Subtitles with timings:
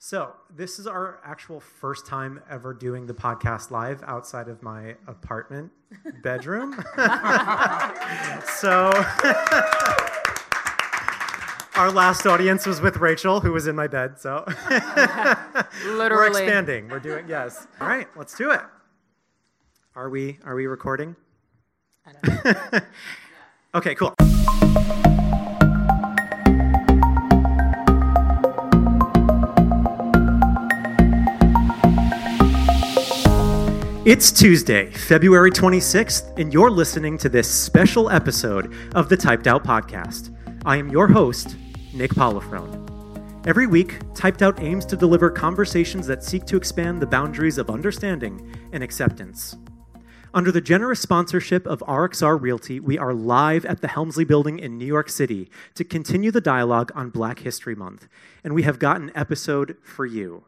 [0.00, 4.94] So, this is our actual first time ever doing the podcast live outside of my
[5.08, 5.72] apartment
[6.22, 6.72] bedroom.
[8.46, 8.92] so,
[11.74, 14.20] our last audience was with Rachel, who was in my bed.
[14.20, 14.44] So,
[15.84, 16.10] Literally.
[16.10, 16.88] we're expanding.
[16.88, 17.66] We're doing yes.
[17.80, 18.60] All right, let's do it.
[19.96, 20.38] Are we?
[20.44, 21.16] Are we recording?
[23.74, 24.14] okay, cool.
[34.08, 39.64] It's Tuesday, February 26th, and you're listening to this special episode of the Typed Out
[39.64, 40.34] Podcast.
[40.64, 41.56] I am your host,
[41.92, 43.46] Nick Polifrone.
[43.46, 47.68] Every week, Typed Out aims to deliver conversations that seek to expand the boundaries of
[47.68, 49.58] understanding and acceptance.
[50.32, 54.78] Under the generous sponsorship of RXR Realty, we are live at the Helmsley Building in
[54.78, 58.08] New York City to continue the dialogue on Black History Month,
[58.42, 60.44] and we have got an episode for you.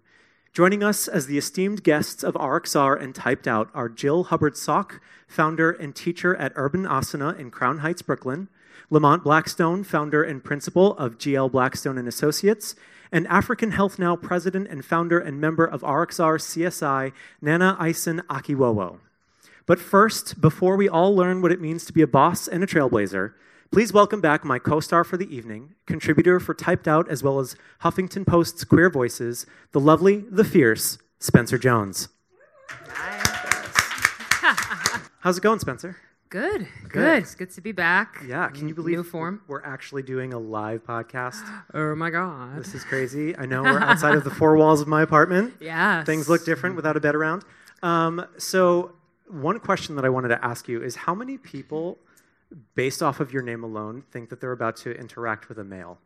[0.52, 4.98] Joining us as the esteemed guests of RXR and Typed Out are Jyll Hubbard-Salk,
[5.29, 8.48] founder and teacher at Urban Asana in Crown Heights, Brooklyn,
[8.90, 12.74] Lamont Blackstone, founder and principal of GL Blackstone and Associates,
[13.12, 18.98] and African Health Now president and founder and member of RXR CSI, Nana Eyeson-Akiwowo.
[19.66, 22.66] But first, before we all learn what it means to be a boss and a
[22.66, 23.35] trailblazer,
[23.73, 27.38] please welcome back my co star for the evening, contributor for Typed Out as well
[27.38, 32.09] as Huffington Post's Queer Voices, the lovely, the fierce Spencer Jones.
[35.21, 35.96] How's it going, Spencer?
[36.30, 37.23] Good, good.
[37.24, 38.23] It's good to be back.
[38.26, 39.43] Yeah, can you believe New form.
[39.48, 41.43] we're actually doing a live podcast?
[41.74, 42.59] Oh my god.
[42.59, 43.37] This is crazy.
[43.37, 45.54] I know we're outside of the four walls of my apartment.
[45.60, 46.07] Yes.
[46.07, 47.45] Things look different without a bed around.
[47.82, 48.93] Um, so,
[49.29, 51.98] one question that I wanted to ask you is how many people,
[52.74, 55.98] based off of your name alone, think that they're about to interact with a male?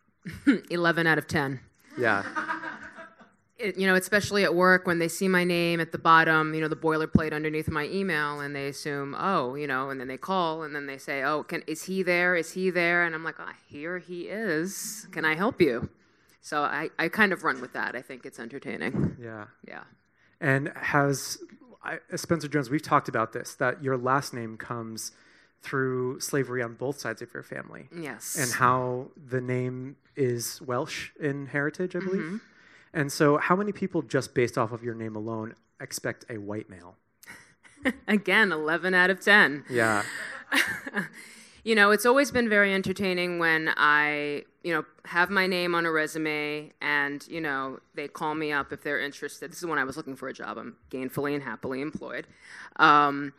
[0.70, 1.60] 11 out of 10.
[1.98, 2.24] Yeah.
[3.58, 6.60] It, you know, especially at work when they see my name at the bottom, you
[6.60, 10.16] know, the boilerplate underneath my email, and they assume, oh, you know, and then they
[10.16, 12.34] call, and then they say, oh, can is he there?
[12.34, 13.04] Is he there?
[13.04, 15.06] And I'm like, oh, here he is.
[15.12, 15.90] Can I help you?
[16.40, 17.94] So I, I kind of run with that.
[17.94, 19.16] I think it's entertaining.
[19.20, 19.44] Yeah.
[19.68, 19.84] Yeah.
[20.40, 21.38] And has
[21.84, 25.12] I, Spencer Jones, we've talked about this, that your last name comes
[25.62, 27.88] through slavery on both sides of your family.
[27.96, 28.36] Yes.
[28.38, 32.40] and how the name is Welsh in heritage, I believe.
[32.92, 36.68] And so, how many people, just based off of your name alone, expect a white
[36.68, 36.96] male?
[38.08, 39.64] Again, 11 out of 10.
[39.70, 40.02] Yeah.
[41.64, 45.86] You know, it's always been very entertaining when I, you know, have my name on
[45.86, 49.52] a resume and, you know, they call me up if they're interested.
[49.52, 50.58] This is when I was looking for a job.
[50.58, 52.26] I'm gainfully and happily employed.
[52.76, 53.32] Um,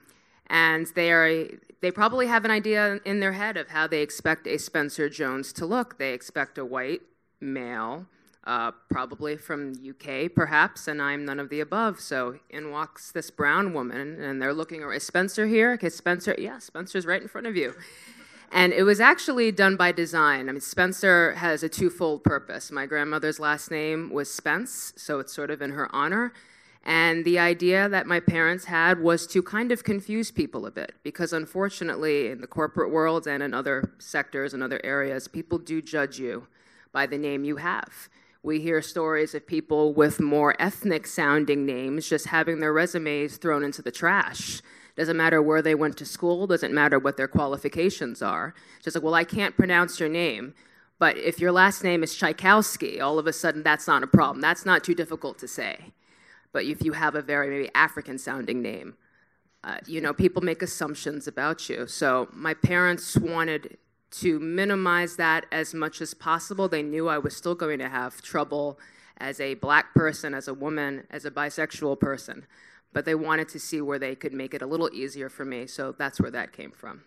[0.48, 1.48] and they are
[1.84, 5.52] they probably have an idea in their head of how they expect a Spencer Jones
[5.52, 5.98] to look.
[5.98, 7.02] They expect a white
[7.42, 8.06] male,
[8.46, 12.00] uh, probably from UK, perhaps, and I'm none of the above.
[12.00, 14.82] So in walks this brown woman, and they're looking.
[14.82, 15.74] Is Spencer here?
[15.74, 16.34] Okay, Spencer.
[16.38, 17.76] Yeah, Spencer's right in front of you.
[18.50, 20.48] And it was actually done by design.
[20.48, 22.72] I mean, Spencer has a twofold purpose.
[22.72, 26.32] My grandmother's last name was Spence, so it's sort of in her honor.
[26.84, 30.94] And the idea that my parents had was to kind of confuse people a bit,
[31.02, 35.82] because unfortunately, in the corporate world and in other sectors and other areas, people do
[35.82, 36.48] judge you
[36.92, 38.10] by the name you have.
[38.44, 43.64] We hear stories of people with more ethnic sounding names just having their resumes thrown
[43.64, 44.62] into the trash.
[44.98, 48.54] Doesn't matter where they went to school, doesn't matter what their qualifications are.
[48.84, 50.54] Just like, well, I can't pronounce your name.
[51.00, 54.42] But if your last name is Tchaikovsky, all of a sudden that's not a problem.
[54.42, 55.94] That's not too difficult to say.
[56.54, 58.96] But if you have a very maybe African sounding name,
[59.64, 61.88] uh, you know, people make assumptions about you.
[61.88, 63.78] So my parents wanted
[64.12, 66.68] to minimize that as much as possible.
[66.68, 68.80] They knew I was still going to have trouble
[69.18, 72.46] as a black person, as a woman, as a bisexual person.
[72.92, 75.66] But they wanted to see where they could make it a little easier for me.
[75.66, 77.02] So that's where that came from.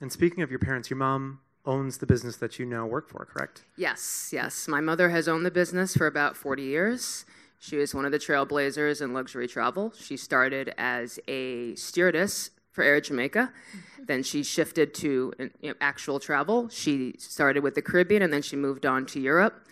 [0.00, 3.24] And speaking of your parents, your mom owns the business that you now work for,
[3.24, 3.64] correct?
[3.76, 4.68] Yes, yes.
[4.68, 7.24] My mother has owned the business for about 40 years.
[7.58, 9.92] She was one of the trailblazers in luxury travel.
[9.98, 13.52] She started as a stewardess for Air Jamaica.
[13.98, 16.68] Then she shifted to you know, actual travel.
[16.68, 19.66] She started with the Caribbean and then she moved on to Europe.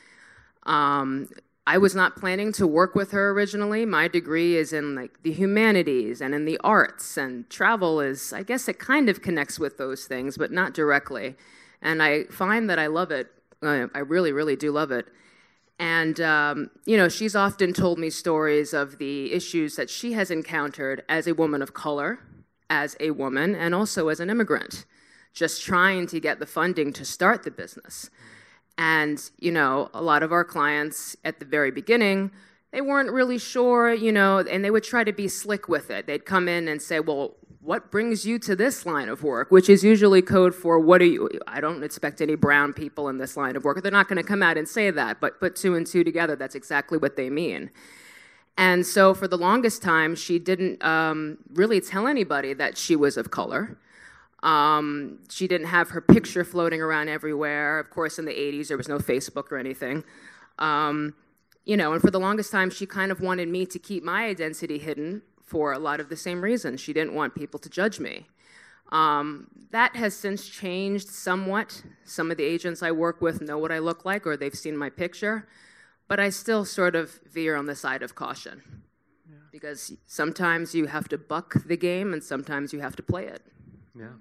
[0.64, 1.28] Um,
[1.66, 3.86] I was not planning to work with her originally.
[3.86, 8.42] My degree is in like the humanities and in the arts, and travel is, I
[8.42, 11.36] guess, it kind of connects with those things, but not directly.
[11.80, 13.28] And I find that I love it.
[13.62, 15.06] I really, really do love it.
[15.78, 20.30] And, um, you know, she's often told me stories of the issues that she has
[20.30, 22.20] encountered as a woman of color,
[22.70, 24.84] as a woman, and also as an immigrant,
[25.32, 28.08] just trying to get the funding to start the business.
[28.78, 32.30] And, you know, a lot of our clients at the very beginning,
[32.72, 36.06] they weren't really sure, you know, and they would try to be slick with it.
[36.06, 37.34] They'd come in and say, well,
[37.64, 39.50] what brings you to this line of work?
[39.50, 41.30] Which is usually code for what are you?
[41.46, 43.82] I don't expect any brown people in this line of work.
[43.82, 46.36] They're not going to come out and say that, but put two and two together,
[46.36, 47.70] that's exactly what they mean.
[48.58, 53.16] And so for the longest time, she didn't um, really tell anybody that she was
[53.16, 53.78] of color.
[54.42, 57.78] Um, she didn't have her picture floating around everywhere.
[57.78, 60.04] Of course, in the 80s, there was no Facebook or anything.
[60.58, 61.14] Um,
[61.64, 64.26] you know, and for the longest time, she kind of wanted me to keep my
[64.26, 66.80] identity hidden for a lot of the same reasons.
[66.80, 68.26] She didn't want people to judge me.
[68.90, 71.82] Um, that has since changed somewhat.
[72.04, 74.76] Some of the agents I work with know what I look like or they've seen
[74.76, 75.48] my picture,
[76.06, 78.62] but I still sort of veer on the side of caution.
[79.28, 79.36] Yeah.
[79.50, 83.42] Because sometimes you have to buck the game and sometimes you have to play it.
[83.98, 84.12] Yeah.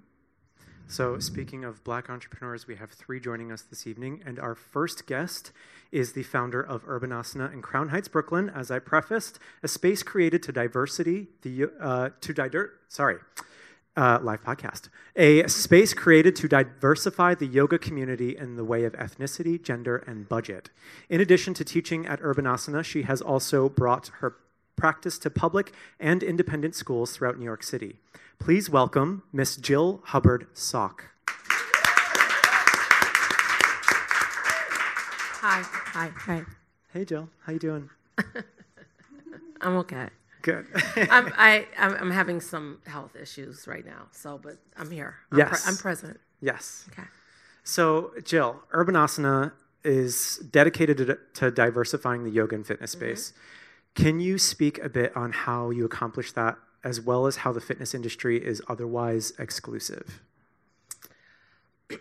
[0.88, 5.08] So, speaking of black entrepreneurs, we have three joining us this evening, and our first
[5.08, 5.52] guest
[5.92, 8.50] is the founder of Urban Urbanasana in Crown Heights, Brooklyn.
[8.50, 13.18] As I prefaced, a space created to diversity, the uh, to diver, sorry,
[13.96, 18.94] uh, live podcast, a space created to diversify the yoga community in the way of
[18.94, 20.70] ethnicity, gender, and budget.
[21.10, 24.36] In addition to teaching at Urban Urbanasana, she has also brought her
[24.76, 27.96] practice to public and independent schools throughout New York City.
[28.40, 31.00] Please welcome Miss Jyll Hubbard-Salk.
[35.42, 36.44] Hi, hi, hi.
[36.92, 37.30] Hey, Jyll.
[37.42, 37.90] How you doing?
[39.62, 40.10] I'm okay.
[40.42, 40.68] Good.
[41.10, 45.16] I'm, I, I'm, I'm having some health issues right now, so but I'm here.
[45.32, 45.64] I'm yes.
[45.64, 46.20] Pre- I'm present.
[46.42, 46.86] Yes.
[46.92, 47.08] Okay.
[47.64, 49.54] So, Jyll, Urbanasana
[49.84, 53.06] is dedicated to, to diversifying the yoga and fitness mm-hmm.
[53.06, 53.32] space.
[53.32, 54.04] Mm-hmm.
[54.04, 57.62] Can you speak a bit on how you accomplish that as well as how the
[57.62, 60.22] fitness industry is otherwise exclusive?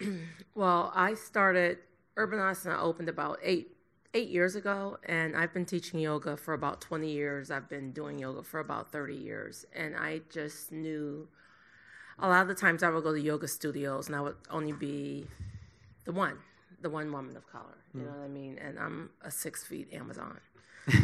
[0.55, 1.79] well, I started
[2.17, 3.69] Urbanasana opened about eight
[4.15, 7.51] eight years ago, and I've been teaching yoga for about twenty years.
[7.51, 11.29] I've been doing yoga for about thirty years, and I just knew.
[12.19, 14.73] A lot of the times, I would go to yoga studios, and I would only
[14.73, 15.27] be
[16.05, 16.37] the one,
[16.81, 17.79] the one woman of color.
[17.95, 18.05] You mm.
[18.05, 18.59] know what I mean?
[18.59, 20.39] And I'm a six feet Amazon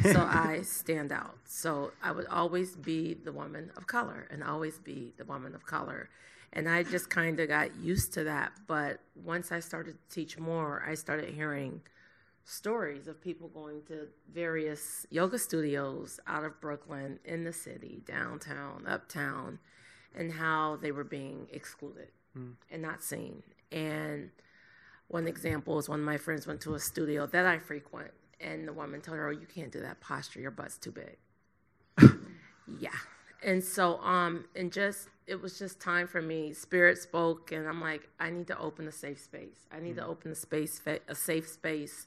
[0.02, 1.38] so I stand out.
[1.44, 5.64] So I would always be the woman of color and always be the woman of
[5.66, 6.10] color.
[6.52, 8.52] And I just kind of got used to that.
[8.66, 11.82] But once I started to teach more, I started hearing
[12.44, 18.84] stories of people going to various yoga studios out of Brooklyn, in the city, downtown,
[18.86, 19.58] uptown,
[20.16, 22.54] and how they were being excluded mm.
[22.70, 23.42] and not seen.
[23.70, 24.30] And
[25.08, 28.66] one example is one of my friends went to a studio that I frequent and
[28.66, 30.40] the woman told her, "Oh, you can't do that posture.
[30.40, 31.16] Your butt's too big."
[32.78, 32.90] yeah,
[33.42, 36.52] and so um, and just it was just time for me.
[36.52, 39.66] Spirit spoke, and I'm like, I need to open a safe space.
[39.70, 40.00] I need mm-hmm.
[40.00, 40.10] to mm.
[40.10, 42.06] open a space, a safe space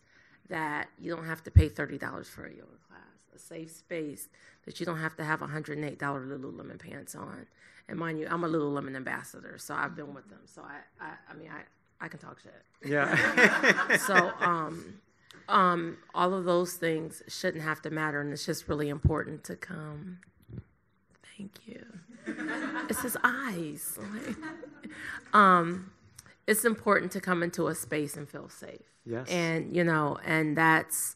[0.50, 3.02] that you don't have to pay thirty dollars for a yoga class.
[3.36, 4.30] A safe space
[4.66, 7.48] that you don't have to have a hundred and eight dollar Lululemon pants on.
[7.88, 10.40] And mind you, I'm a Lululemon ambassador, so I've been with them.
[10.46, 12.54] So I, I, I mean, I, I can talk shit.
[12.86, 13.98] Yeah.
[13.98, 15.02] so um,
[15.48, 19.56] um, all of those things shouldn't have to matter, and it's just really important to
[19.56, 20.20] come.
[21.38, 21.86] Thank you.
[22.90, 23.98] it's his eyes.
[25.34, 25.92] um,
[26.48, 28.82] it's important to come into a space and feel safe.
[29.06, 29.28] Yes.
[29.30, 31.16] And you know, and that's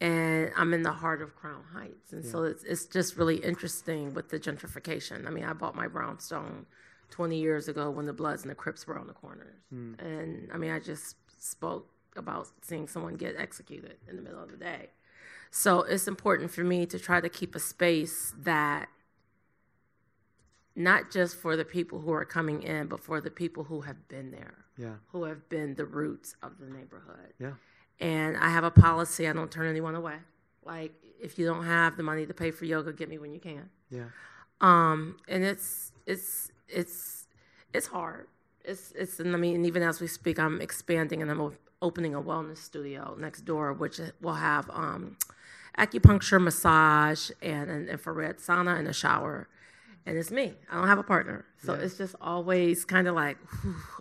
[0.00, 2.30] and I'm in the heart of Crown Heights, and yeah.
[2.30, 5.26] so it's it's just really interesting with the gentrification.
[5.26, 6.66] I mean, I bought my brownstone
[7.10, 9.98] 20 years ago when the Bloods and the Crips were on the corners, mm.
[10.00, 11.88] and I mean, I just spoke
[12.18, 14.90] about seeing someone get executed in the middle of the day.
[15.50, 18.88] So it's important for me to try to keep a space that
[20.76, 24.08] not just for the people who are coming in, but for the people who have
[24.08, 24.94] been there, yeah.
[25.08, 27.32] who have been the roots of the neighborhood.
[27.40, 27.52] Yeah.
[28.00, 30.16] And I have a policy: I don't turn anyone away.
[30.64, 33.40] Like if you don't have the money to pay for yoga, get me when you
[33.40, 33.70] can.
[33.90, 34.04] Yeah.
[34.60, 37.26] Um, and it's it's it's
[37.72, 38.28] it's hard.
[38.64, 39.18] It's it's.
[39.18, 41.40] I mean, even as we speak, I'm expanding and I'm
[41.80, 45.16] opening a wellness studio next door, which will have um,
[45.78, 49.48] acupuncture, massage, and an infrared sauna and a shower.
[50.06, 50.54] And it's me.
[50.70, 51.82] I don't have a partner, so yeah.
[51.82, 53.36] it's just always kind of like,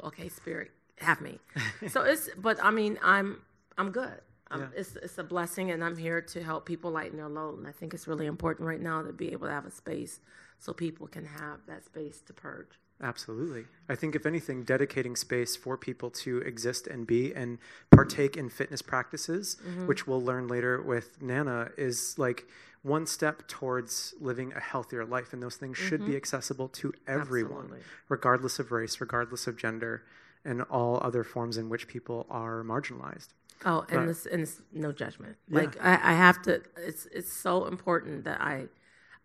[0.03, 1.39] okay, spirit, have me.
[1.89, 3.41] so it's, but I mean, I'm
[3.77, 4.21] I'm good.
[4.49, 4.67] Um, yeah.
[4.75, 7.57] It's it's a blessing, and I'm here to help people lighten their load.
[7.57, 10.21] And I think it's really important right now to be able to have a space
[10.59, 12.79] so people can have that space to purge.
[13.01, 13.65] Absolutely.
[13.87, 17.59] I think, if anything, dedicating space for people to exist and be and
[17.91, 19.87] partake in fitness practices, mm-hmm.
[19.87, 22.47] which we'll learn later with Nana, is like
[22.81, 25.31] one step towards living a healthier life.
[25.31, 25.87] And those things mm-hmm.
[25.87, 26.17] should be mm-hmm.
[26.17, 27.85] accessible to everyone, Absolutely.
[28.09, 30.03] regardless of race, regardless of gender,
[30.43, 33.27] and all other forms in which people are marginalized.
[33.65, 35.37] Oh, and But- this and it's no judgment.
[35.49, 35.59] Yeah.
[35.59, 36.61] Like I, I have to.
[36.77, 38.67] It's it's so important that I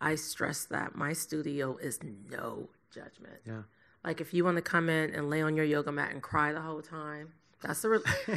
[0.00, 3.40] I stress that my studio is no judgment.
[3.46, 3.62] Yeah.
[4.04, 6.52] Like if you want to come in and lay on your yoga mat and cry
[6.52, 7.32] the whole time,
[7.62, 7.90] that's the.
[7.90, 8.37] Re- yeah,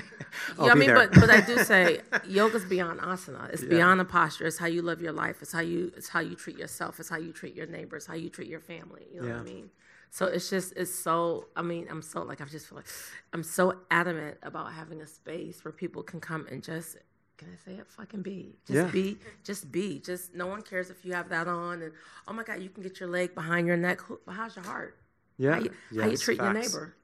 [0.60, 1.08] I mean, there.
[1.08, 3.52] but but I do say yoga's beyond asana.
[3.52, 4.46] It's beyond the posture.
[4.46, 5.42] It's how you live your life.
[5.42, 7.00] It's how you it's how you treat yourself.
[7.00, 8.06] It's how you treat your neighbors.
[8.06, 9.08] How you treat your family.
[9.12, 9.70] You know what I mean?
[10.12, 11.48] So it's just it's so.
[11.56, 12.88] I mean, I'm so like I just feel like
[13.34, 16.98] I'm so adamant about having a space where people can come and just.
[17.38, 17.88] Can I say it?
[17.90, 18.56] Fucking be.
[18.66, 18.92] Just Yeah.
[18.92, 19.18] be.
[19.44, 20.00] Just be.
[20.00, 21.82] Just no one cares if you have that on.
[21.82, 21.92] And
[22.28, 24.02] oh my God, you can get your leg behind your neck.
[24.02, 24.98] Who, how's your heart?
[25.38, 25.56] Yeah.
[25.56, 26.46] How you, how you treat facts.
[26.46, 26.96] your neighbor?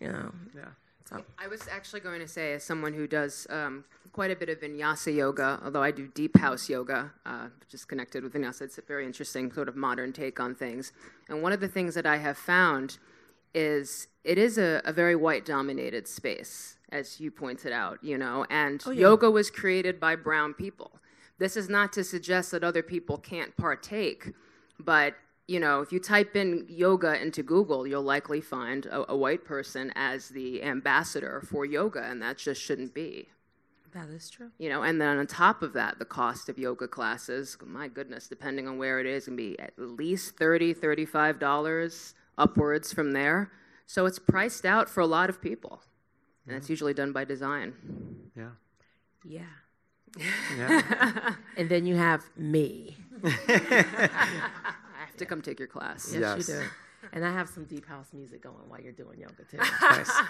[0.00, 0.32] You know.
[0.54, 0.64] Yeah.
[1.08, 4.48] So I was actually going to say, as someone who does um, quite a bit
[4.48, 8.62] of vinyasa yoga, although I do deep house yoga, uh, which is connected with vinyasa,
[8.62, 10.92] it's a very interesting sort of modern take on things.
[11.28, 12.98] And one of the things that I have found
[13.54, 18.46] is it is a, a very white dominated space, as you pointed out, you know,
[18.50, 20.92] and oh, yoga was created by brown people.
[21.38, 24.32] This is not to suggest that other people can't partake,
[24.78, 25.14] but
[25.48, 29.44] you know, if you type in yoga into Google, you'll likely find a, a white
[29.44, 33.28] person as the ambassador for yoga, and that just shouldn't be.
[33.92, 34.50] that is true.
[34.58, 38.26] You know, and then on top of that, the cost of yoga classes, my goodness,
[38.26, 43.52] depending on where it is, can be at least $30, $35 upwards from there.
[43.86, 45.80] So it's priced out for a lot of people.
[46.46, 47.74] And it's usually done by design.
[48.36, 48.50] Yeah.
[49.24, 49.42] Yeah.
[50.56, 51.34] Yeah.
[51.56, 52.96] And then you have me.
[53.24, 56.12] I have to come take your class.
[56.12, 56.48] Yes, Yes.
[56.48, 56.62] you do.
[57.12, 59.58] And I have some deep house music going while you're doing yoga too.
[59.80, 60.10] Nice.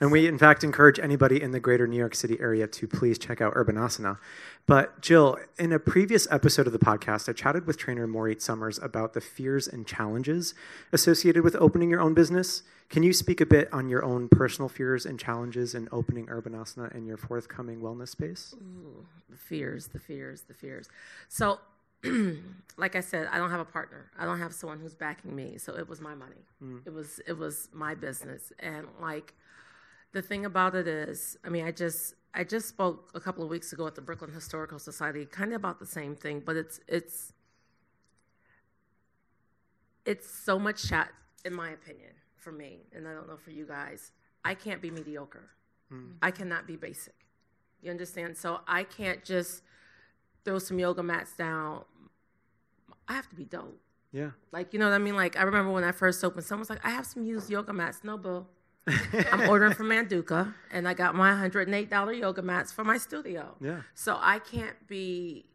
[0.00, 3.18] And we, in fact, encourage anybody in the greater New York City area to please
[3.18, 4.16] check out Urban Asana.
[4.64, 8.78] But, Jyll, in a previous episode of the podcast, I chatted with trainer Maureen Summers
[8.78, 10.54] about the fears and challenges
[10.90, 12.62] associated with opening your own business.
[12.88, 16.54] Can you speak a bit on your own personal fears and challenges in opening Urban
[16.54, 18.54] Asana in your forthcoming wellness space?
[19.28, 20.88] the fears, the fears, the fears.
[21.28, 21.60] So,
[22.76, 24.10] like I said, I don't have a partner.
[24.18, 25.58] I don't have someone who's backing me.
[25.58, 26.46] So it was my money.
[26.62, 26.86] Mm.
[26.86, 28.52] It was it was my business.
[28.58, 29.34] And like
[30.12, 33.50] the thing about it is, I mean, I just I just spoke a couple of
[33.50, 36.80] weeks ago at the Brooklyn Historical Society, kind of about the same thing, but it's
[36.88, 37.32] it's
[40.06, 41.10] it's so much chat,
[41.44, 44.12] in my opinion, for me, and I don't know for you guys.
[44.44, 45.50] I can't be mediocre.
[45.92, 46.14] Mm.
[46.22, 47.14] I cannot be basic.
[47.82, 48.36] You understand?
[48.36, 49.62] So I can't just
[50.44, 51.84] throw some yoga mats down.
[53.08, 53.80] I have to be dope.
[54.12, 54.30] Yeah.
[54.52, 55.16] Like, you know what I mean?
[55.16, 57.72] Like, I remember when I first opened, someone was like, I have some used yoga
[57.72, 58.00] mats.
[58.02, 58.46] No, boo.
[59.32, 63.56] I'm ordering from Manduka, and I got my $108 yoga mats for my studio.
[63.60, 63.82] Yeah.
[63.94, 65.46] So I can't be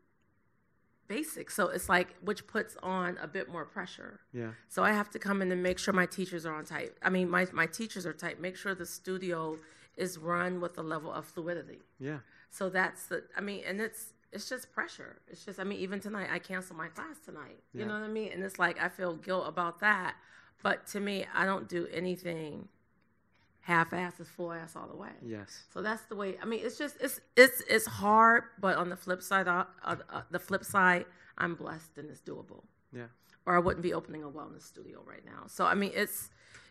[1.07, 1.51] basic.
[1.51, 4.21] So it's like, which puts on a bit more pressure.
[4.31, 4.51] Yeah.
[4.67, 6.91] So I have to come in and make sure my teachers are on tight.
[7.01, 8.39] I mean, my, my teachers are tight.
[8.39, 9.57] Make sure the studio
[9.97, 11.79] is run with a level of fluidity.
[11.99, 12.19] Yeah.
[12.49, 13.23] So that's the.
[13.35, 15.21] I mean, and it's it's just pressure.
[15.27, 15.59] It's just.
[15.59, 17.59] I mean, even tonight, I canceled my class tonight.
[17.73, 17.87] You Yeah.
[17.87, 18.31] know what I mean?
[18.33, 20.15] And it's like I feel guilt about that.
[20.61, 22.67] But to me, I don't do anything
[23.61, 25.09] half-ass is full-ass all the way.
[25.23, 25.63] Yes.
[25.73, 26.37] So that's the way.
[26.41, 29.95] I mean, it's just it's it's it's hard, but on the flip side, uh, uh,
[30.09, 31.05] uh, the flip side,
[31.37, 32.63] I'm blessed and it's doable.
[32.93, 33.07] Yeah.
[33.45, 35.43] Or I wouldn't be opening a wellness studio right now.
[35.47, 36.29] So I mean, it's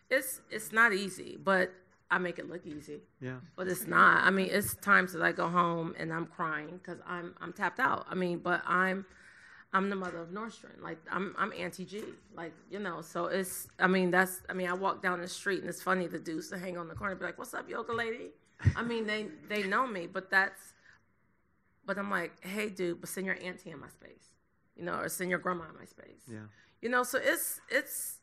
[0.09, 1.73] it's it's not easy, but
[2.11, 3.01] I make it look easy.
[3.19, 3.37] Yeah.
[3.55, 4.23] But it's not.
[4.23, 7.79] I mean, it's times that I go home and I'm crying because I'm I'm tapped
[7.79, 8.05] out.
[8.09, 9.05] I mean, but I'm
[9.73, 10.81] I'm the mother of Nostrand.
[10.81, 12.03] Like I'm I'm Auntie G.
[12.35, 13.01] Like you know.
[13.01, 13.67] So it's.
[13.79, 14.41] I mean that's.
[14.49, 16.87] I mean I walk down the street and it's funny the dudes to hang on
[16.87, 18.29] the corner and be like, "What's up, yoga lady?"
[18.75, 20.73] I mean they they know me, but that's.
[21.87, 24.33] But I'm like, hey, dude, but send your auntie in my space,
[24.75, 26.23] you know, or send your grandma in my space.
[26.27, 26.39] Yeah.
[26.81, 28.19] You know, so it's it's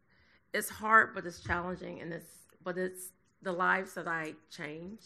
[0.53, 5.01] it's hard, but it's challenging, and it's but it's the lives that I change.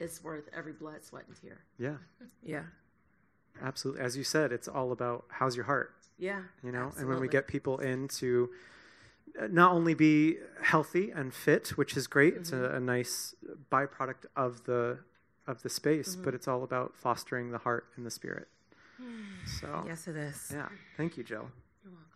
[0.00, 1.58] It's worth every blood, sweat, and tear.
[1.78, 1.96] Yeah.
[2.42, 2.64] Yeah,
[3.62, 4.02] Absolutely.
[4.02, 5.94] As you said, it's all about how's your heart.
[6.18, 6.42] yeah.
[6.64, 8.50] you know and when we get people in to
[9.40, 12.74] uh, not only be healthy and fit which is great it's Mm-hmm.
[12.74, 13.34] a, a nice
[13.70, 14.98] byproduct of the
[15.46, 16.24] of the space Mm-hmm.
[16.24, 18.48] but it's all about fostering the heart and the spirit
[19.60, 20.50] so yes, it is.
[20.52, 20.68] yeah
[20.98, 21.48] thank you jyll
[21.84, 22.11] You're welcome.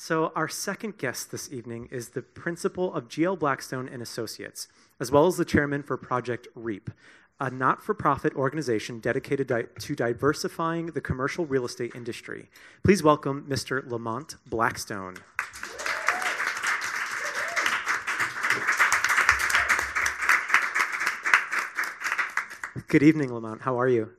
[0.00, 4.66] So our second guest this evening is the principal of gl blackstone and associates
[4.98, 6.88] as well as the chairman for project reap
[7.38, 12.48] a not-for-profit organization dedicated di- to diversifying the commercial real estate industry
[12.82, 15.16] please welcome mr lamont blackstone
[22.88, 24.10] good evening lamont how are you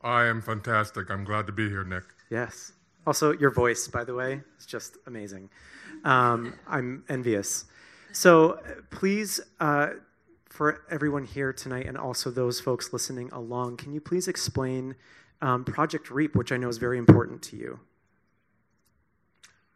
[0.00, 1.10] I am fantastic.
[1.10, 2.04] I'm glad to be here, Nick.
[2.30, 2.72] Yes.
[3.06, 5.48] Also, your voice, by the way, is just amazing.
[6.04, 7.64] Um, I'm envious.
[8.12, 9.90] So, please, uh,
[10.48, 14.96] for everyone here tonight and also those folks listening along, can you please explain
[15.40, 17.80] um, Project REAP, which I know is very important to you?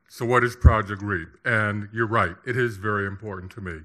[0.09, 1.29] So, what is Project REAP?
[1.45, 3.81] And you're right, it is very important to me.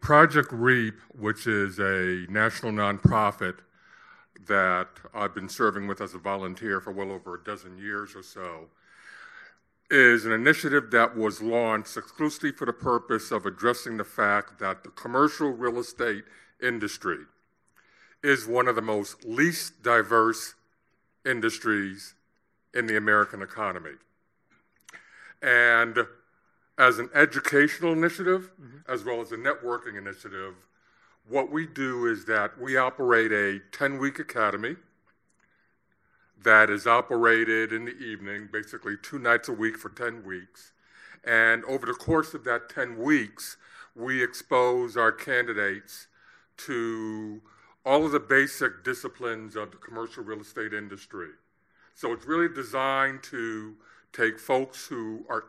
[0.00, 3.56] Project REAP, which is a national nonprofit
[4.46, 8.22] that I've been serving with as a volunteer for well over a dozen years or
[8.22, 8.68] so,
[9.90, 14.84] is an initiative that was launched exclusively for the purpose of addressing the fact that
[14.84, 16.24] the commercial real estate
[16.62, 17.18] industry
[18.22, 20.54] is one of the most least diverse
[21.26, 22.14] industries
[22.74, 23.94] in the American economy.
[25.42, 26.06] And
[26.78, 28.90] as an educational initiative, mm-hmm.
[28.90, 30.54] as well as a networking initiative,
[31.30, 34.74] what we do is that we operate a 10 week academy
[36.42, 40.72] that is operated in the evening, basically two nights a week for 10 weeks.
[41.24, 43.56] And over the course of that 10 weeks,
[43.94, 46.08] we expose our candidates
[46.56, 47.40] to
[47.86, 51.28] all of the basic disciplines of the commercial real estate industry.
[51.94, 53.76] So it's really designed to
[54.12, 55.44] take folks who are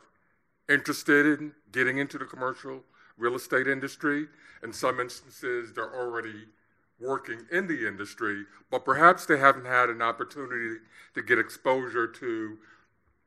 [0.69, 2.83] interested in getting into the commercial
[3.17, 4.27] real estate industry.
[4.63, 6.45] In some instances, they're already
[6.99, 10.79] working in the industry, but perhaps they haven't had an opportunity
[11.15, 12.57] to get exposure to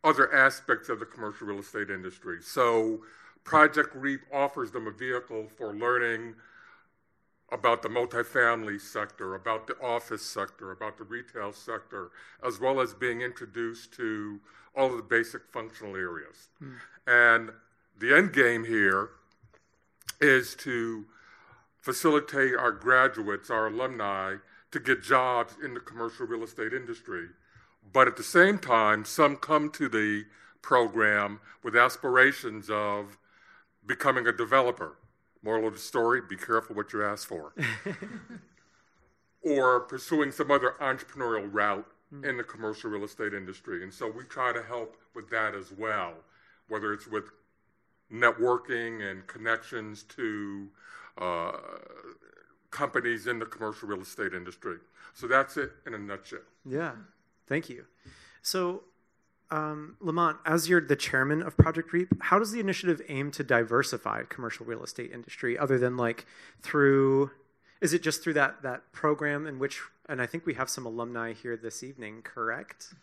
[0.04, 2.38] other aspects of the commercial real estate industry.
[2.40, 3.00] So,
[3.42, 6.34] Project REAP offers them a vehicle for learning
[7.52, 12.10] about the multifamily sector, about the office sector, about the retail sector,
[12.42, 14.40] as well as being introduced to
[14.74, 16.48] all of the basic functional areas.
[16.62, 16.76] Mm.
[17.06, 17.50] And
[17.98, 19.10] the end game here
[20.24, 21.04] is to
[21.78, 24.36] facilitate our graduates, our alumni,
[24.70, 27.26] to get jobs in the commercial real estate industry.
[27.92, 30.24] But at the same time, some come to the
[30.62, 33.18] program with aspirations of
[33.86, 34.96] becoming a developer.
[35.42, 37.52] Moral of the story be careful what you ask for.
[39.42, 42.26] or pursuing some other entrepreneurial route mm.
[42.26, 43.82] in the commercial real estate industry.
[43.82, 46.14] And so we try to help with that as well,
[46.68, 47.24] whether it's with
[48.14, 50.68] networking and connections to
[51.18, 51.52] uh,
[52.70, 54.76] companies in the commercial real estate industry.
[55.14, 56.40] So that's it in a nutshell.
[56.64, 56.92] Yeah,
[57.46, 57.84] thank you.
[58.42, 58.82] So,
[59.50, 63.44] um, Lamont, as you're the chairman of Project REAP, how does the initiative aim to
[63.44, 66.26] diversify commercial real estate industry, other than like
[66.62, 67.30] through?
[67.80, 69.80] Is it just through that that program in which?
[70.08, 72.94] And I think we have some alumni here this evening, correct?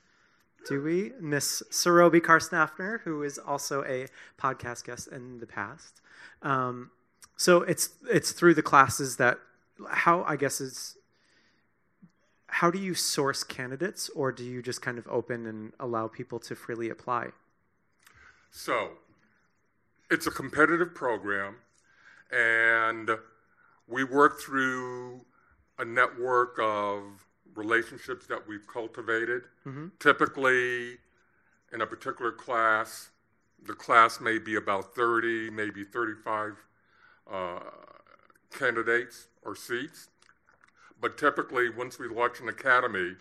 [0.68, 1.12] Do we?
[1.20, 4.08] Miss Sarobi Karsnafner, who is also a
[4.40, 6.02] podcast guest in the past.
[6.42, 6.92] Um,
[7.36, 9.40] so it's it's through the classes that
[9.90, 10.98] how I guess is
[12.48, 16.38] how do you source candidates or do you just kind of open and allow people
[16.40, 17.30] to freely apply?
[18.52, 18.92] So,
[20.10, 21.56] it's a competitive program
[22.30, 23.10] and
[23.88, 25.26] we work through
[25.80, 29.44] a network of relationships that we've cultivated.
[29.66, 29.88] Mm-hmm.
[30.00, 30.98] Typically,
[31.74, 33.10] in a particular class,
[33.64, 36.54] the class may be about 30, maybe 35
[37.32, 37.60] uh,
[38.52, 40.10] candidates or seats.
[41.00, 43.16] But typically, once we launch an academy,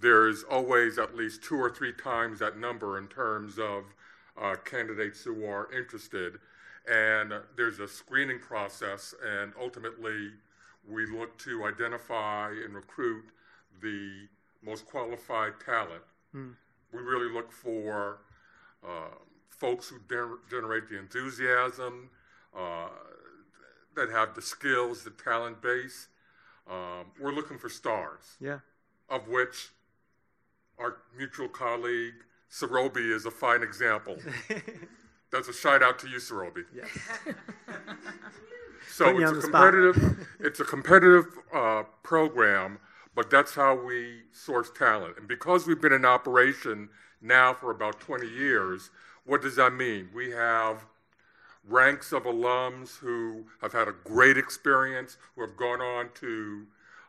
[0.00, 3.84] there's always at least two or three times that number in terms of
[4.40, 6.38] uh, candidates who are interested.
[6.90, 10.30] And there's a screening process, and ultimately,
[10.88, 13.24] we look to identify and recruit
[13.82, 14.28] the
[14.62, 16.02] most qualified talent.
[16.34, 16.54] Mm.
[16.92, 18.18] We really look for
[18.84, 19.14] uh,
[19.48, 22.10] folks who de- generate the enthusiasm,
[22.56, 22.88] uh,
[23.96, 26.08] that have the skills, the talent base.
[26.68, 28.36] Um, we're looking for stars.
[28.40, 28.60] Yeah.
[29.08, 29.70] Of which
[30.78, 32.14] our mutual colleague
[32.50, 34.16] Sarobi is a fine example.
[35.32, 36.64] That's a shout out to you, Sarobi.
[36.74, 36.88] Yes.
[38.88, 42.78] so it's a, competitive, it's a competitive uh, program,
[43.14, 45.18] but that's how we source talent.
[45.18, 46.88] And because we've been in operation
[47.20, 48.90] now for about 20 years,
[49.24, 50.08] what does that mean?
[50.14, 50.84] We have
[51.66, 56.66] ranks of alums who have had a great experience, who have gone on to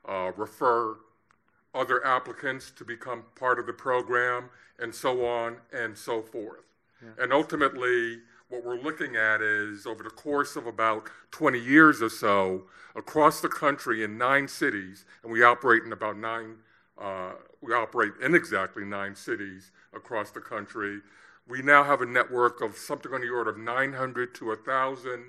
[0.07, 0.97] uh, refer
[1.73, 6.63] other applicants to become part of the program, and so on and so forth.
[7.01, 7.23] Yeah.
[7.23, 8.19] And ultimately,
[8.51, 12.63] what we're looking at is over the course of about 20 years or so,
[12.95, 16.57] across the country in nine cities, and we operate in about nine,
[16.99, 20.99] uh, we operate in exactly nine cities across the country.
[21.47, 25.23] We now have a network of something on the order of 900 to 1,000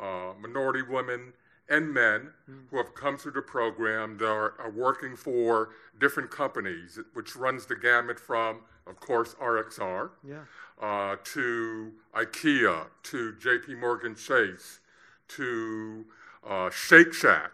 [0.00, 1.34] uh, minority women
[1.68, 2.62] and men mm.
[2.70, 7.66] who have come through the program that are, are, working for different companies, which runs
[7.66, 10.36] the gamut from, of course, RXR, yeah.
[10.80, 14.80] uh, to IKEA, to JP Morgan Chase,
[15.28, 16.06] to
[16.48, 17.50] uh, Shake Shack,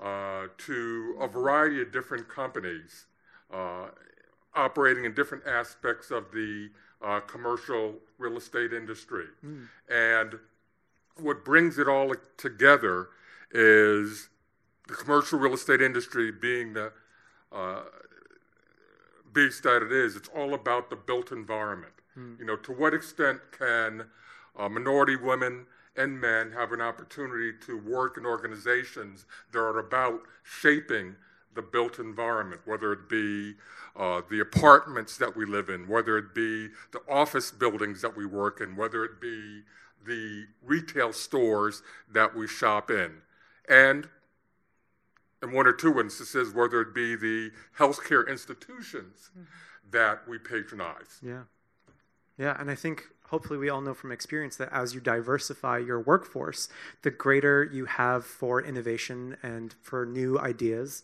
[0.00, 3.06] uh, to a variety of different companies
[3.52, 3.86] uh,
[4.54, 6.70] operating in different aspects of the
[7.02, 9.26] uh, commercial real estate industry.
[9.44, 9.68] Mm.
[9.88, 10.38] And
[11.16, 13.08] what brings it all together
[13.50, 14.28] is
[14.86, 16.92] the commercial real estate industry being the
[17.52, 17.82] uh,
[19.32, 20.16] beast that it is.
[20.16, 21.92] It's all about the built environment.
[22.16, 22.38] Mm.
[22.38, 24.04] You know, to what extent can
[24.56, 30.20] uh, minority women and men have an opportunity to work in organizations that are about
[30.42, 31.16] shaping
[31.54, 33.54] the built environment, whether it be
[33.96, 38.24] uh, the apartments that we live in, whether it be the office buildings that we
[38.24, 39.62] work in, whether it be
[40.06, 41.82] the retail stores
[42.12, 43.10] that we shop in,
[43.68, 44.08] and
[45.42, 49.44] in one or two instances, whether it be the healthcare institutions mm-hmm.
[49.90, 51.20] that we patronize.
[51.22, 51.42] Yeah.
[52.38, 56.00] Yeah, and I think hopefully we all know from experience that as you diversify your
[56.00, 56.68] workforce,
[57.02, 61.02] the greater you have for innovation and for new ideas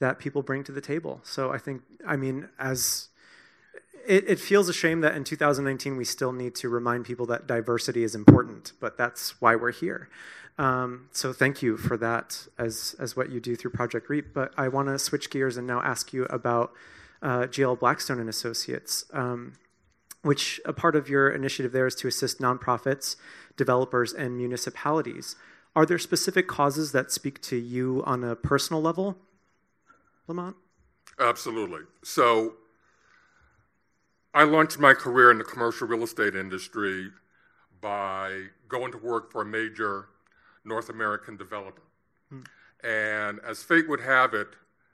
[0.00, 1.20] that people bring to the table.
[1.22, 3.08] So I think, I mean, as
[4.06, 7.46] it, it, feels a shame that in 2019 we still need to remind people that
[7.46, 10.08] diversity is important, but that's why we're here.
[10.58, 14.34] Um, so thank you for that as, as what you do through Project REAP.
[14.34, 16.72] But I want to switch gears and now ask you about
[17.22, 19.04] uh, GL Blackstone and Associates.
[19.12, 19.54] Um,
[20.22, 23.16] which a part of your initiative there is to assist nonprofits,
[23.56, 25.36] developers, and municipalities.
[25.74, 29.18] Are there specific causes that speak to you on a personal level,
[30.28, 30.56] Lamont?
[31.18, 31.80] Absolutely.
[32.02, 32.54] So,
[34.34, 37.10] I launched my career in the commercial real estate industry
[37.80, 40.08] by going to work for a major
[40.64, 41.82] North American developer.
[42.28, 42.42] Hmm.
[42.82, 44.48] And as fate would have it,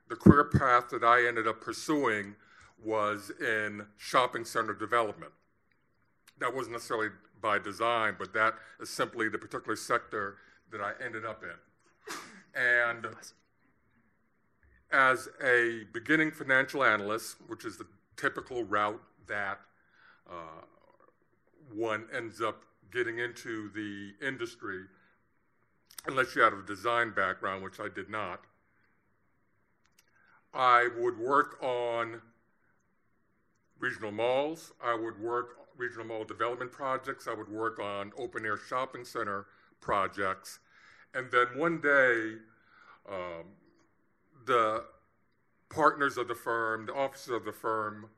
[0.08, 2.34] the career path that I ended up pursuing
[2.82, 5.32] was in shopping center development.
[6.38, 7.08] That wasn't necessarily
[7.40, 10.36] by design, but that is simply the particular sector
[10.70, 12.14] that I ended up in.
[12.54, 13.06] And
[14.90, 19.60] as a beginning financial analyst, which is the typical route that
[20.28, 20.64] uh,
[21.72, 24.84] one ends up getting into the industry,
[26.06, 28.40] unless you have a design background, which I did not,
[30.54, 32.22] I would work on
[33.78, 34.72] regional malls.
[34.82, 37.28] I would work regional mall development projects.
[37.28, 39.46] I would work on open air shopping center
[39.80, 40.58] projects.
[41.14, 42.34] And then one day,
[43.08, 43.44] um,
[44.46, 44.84] the
[45.68, 48.08] partners of the firm, the officers of the firm,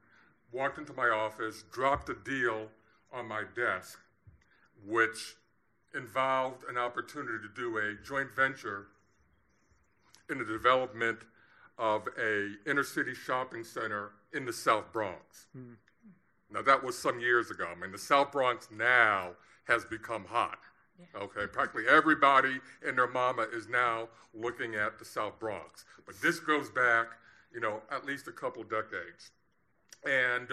[0.53, 2.69] walked into my office, dropped a deal
[3.13, 3.99] on my desk,
[4.87, 5.37] which
[5.95, 8.87] involved an opportunity to do a joint venture
[10.31, 11.19] in the development
[11.79, 15.47] of a inner city shopping center in the South Bronx.
[15.57, 15.77] Mm.
[16.53, 17.67] Now that was some years ago.
[17.71, 19.31] I mean, the South Bronx now
[19.65, 20.59] has become hot.
[20.99, 21.23] Yeah.
[21.23, 25.85] Okay, practically everybody and their mama is now looking at the South Bronx.
[26.07, 27.07] But this goes back,
[27.53, 29.31] you know, at least a couple decades.
[30.05, 30.49] And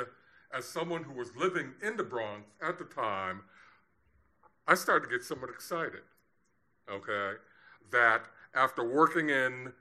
[0.56, 3.41] as someone who was living in the Bronx at the time,
[4.68, 6.02] I started to get somewhat excited.
[6.90, 7.34] Okay,
[7.92, 9.74] that after working in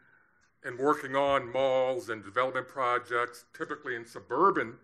[0.65, 4.75] and working on malls and development projects, typically in suburban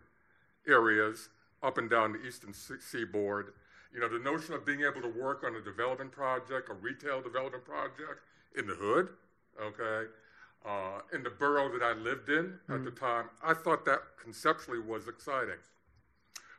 [0.68, 1.28] areas
[1.62, 3.52] up and down the eastern seaboard.
[3.92, 7.20] You know, the notion of being able to work on a development project, a retail
[7.20, 8.20] development project
[8.56, 9.08] in the hood,
[9.60, 10.08] okay,
[10.64, 12.74] uh, in the borough that I lived in mm-hmm.
[12.74, 15.58] at the time, I thought that conceptually was exciting.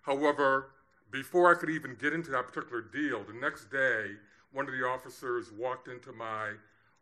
[0.04, 0.72] However,
[1.13, 4.17] before I could even get into that particular deal, the next day,
[4.52, 6.49] one of the officers walked into my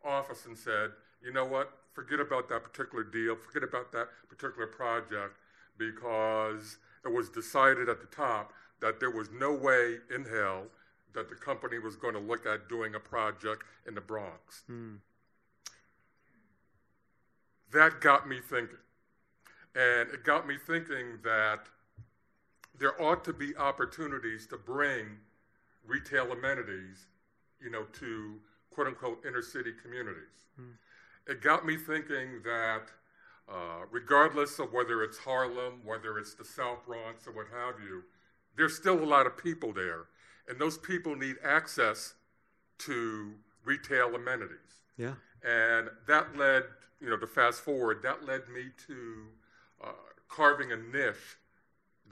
[0.04, 1.72] office and said, You know what?
[1.92, 5.36] forget about that particular deal, forget about that particular project,
[5.78, 10.64] because it was decided at the top that there was no way in hell
[11.14, 14.64] that the company was going to look at doing a project in the Bronx.
[14.70, 14.98] Mm.
[17.72, 18.78] That got me thinking.
[19.74, 21.66] And it got me thinking that
[22.78, 25.06] there ought to be opportunities to bring
[25.86, 27.06] retail amenities,
[27.62, 30.46] you know, to quote unquote inner city communities.
[30.60, 30.74] Mm
[31.26, 32.82] it got me thinking that
[33.48, 38.02] uh, regardless of whether it's Harlem, whether it's the South Bronx, or what have you,
[38.56, 40.06] there's still a lot of people there.
[40.48, 42.14] And those people need access
[42.78, 43.32] to
[43.64, 44.82] retail amenities.
[44.96, 45.14] Yeah.
[45.44, 46.64] And that led,
[47.00, 49.26] you know, to fast forward, that led me to
[49.84, 49.92] uh,
[50.28, 51.38] carving a niche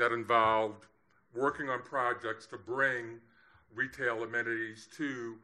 [0.01, 0.87] that involved
[1.35, 3.21] working on projects to bring
[3.75, 5.37] retail amenities to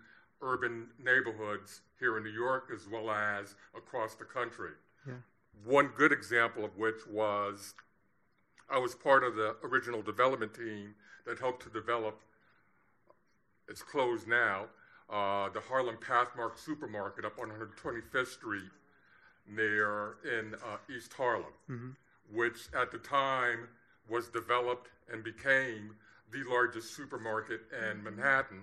[0.43, 4.73] urban neighborhoods here in New York as well as across the country.
[5.07, 5.15] Yeah.
[5.65, 7.75] One good example of which was
[8.71, 10.95] I was part of the original development team
[11.27, 12.21] that helped to develop,
[13.69, 14.67] it's closed now,
[15.11, 18.71] uh, the Harlem Pathmark Supermarket up on 125th Street
[19.49, 21.91] near in uh, East Harlem, mm-hmm.
[22.33, 23.69] which at the time
[24.09, 25.97] was developed and became
[26.33, 28.63] the largest supermarket in Manhattan,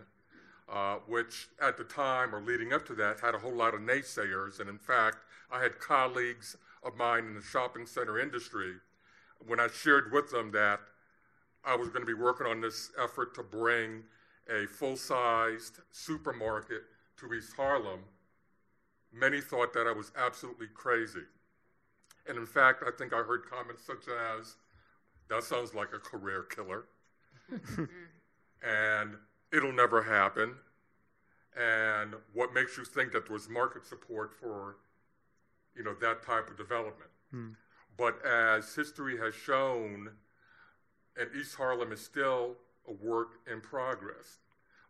[0.69, 3.81] uh, which at the time or leading up to that had a whole lot of
[3.81, 4.59] naysayers.
[4.59, 5.17] And in fact,
[5.51, 8.73] I had colleagues of mine in the shopping center industry
[9.45, 10.79] when I shared with them that
[11.65, 14.03] I was going to be working on this effort to bring
[14.49, 16.83] a full sized supermarket
[17.17, 18.01] to East Harlem.
[19.13, 21.23] Many thought that I was absolutely crazy.
[22.27, 24.55] And in fact, I think I heard comments such as,
[25.29, 26.85] that sounds like a career killer.
[28.63, 29.15] and
[29.51, 30.55] it'll never happen.
[31.55, 34.77] And what makes you think that there's market support for,
[35.75, 37.11] you know, that type of development?
[37.31, 37.49] Hmm.
[37.97, 40.09] But as history has shown,
[41.19, 42.55] and East Harlem is still
[42.87, 44.39] a work in progress.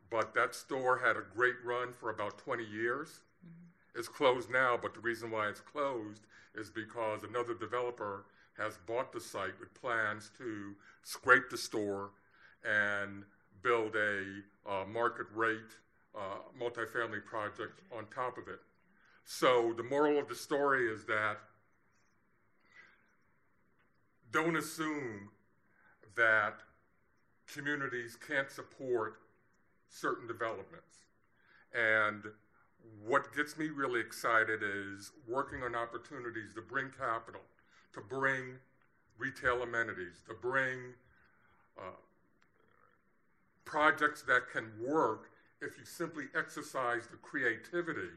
[0.10, 3.22] But that store had a great run for about 20 years.
[3.46, 4.00] Mm-hmm.
[4.00, 6.22] It's closed now, but the reason why it's closed
[6.56, 8.26] is because another developer
[8.58, 12.12] has bought the site with plans to scrape the store
[12.64, 13.24] and
[13.62, 15.58] build a uh, market rate
[16.16, 18.60] uh, multifamily project on top of it.
[19.26, 21.38] So the moral of the story is that
[24.32, 25.30] don't assume
[26.16, 26.56] that
[27.52, 29.16] communities can't support
[29.90, 31.06] certain developments.
[31.74, 32.24] And
[33.06, 37.42] what gets me really excited is working on opportunities to bring capital,
[37.94, 38.56] to bring
[39.18, 40.80] retail amenities, to bring
[41.78, 41.98] uh,
[43.66, 45.30] projects that can work
[45.62, 48.12] if you simply exercise the creativity,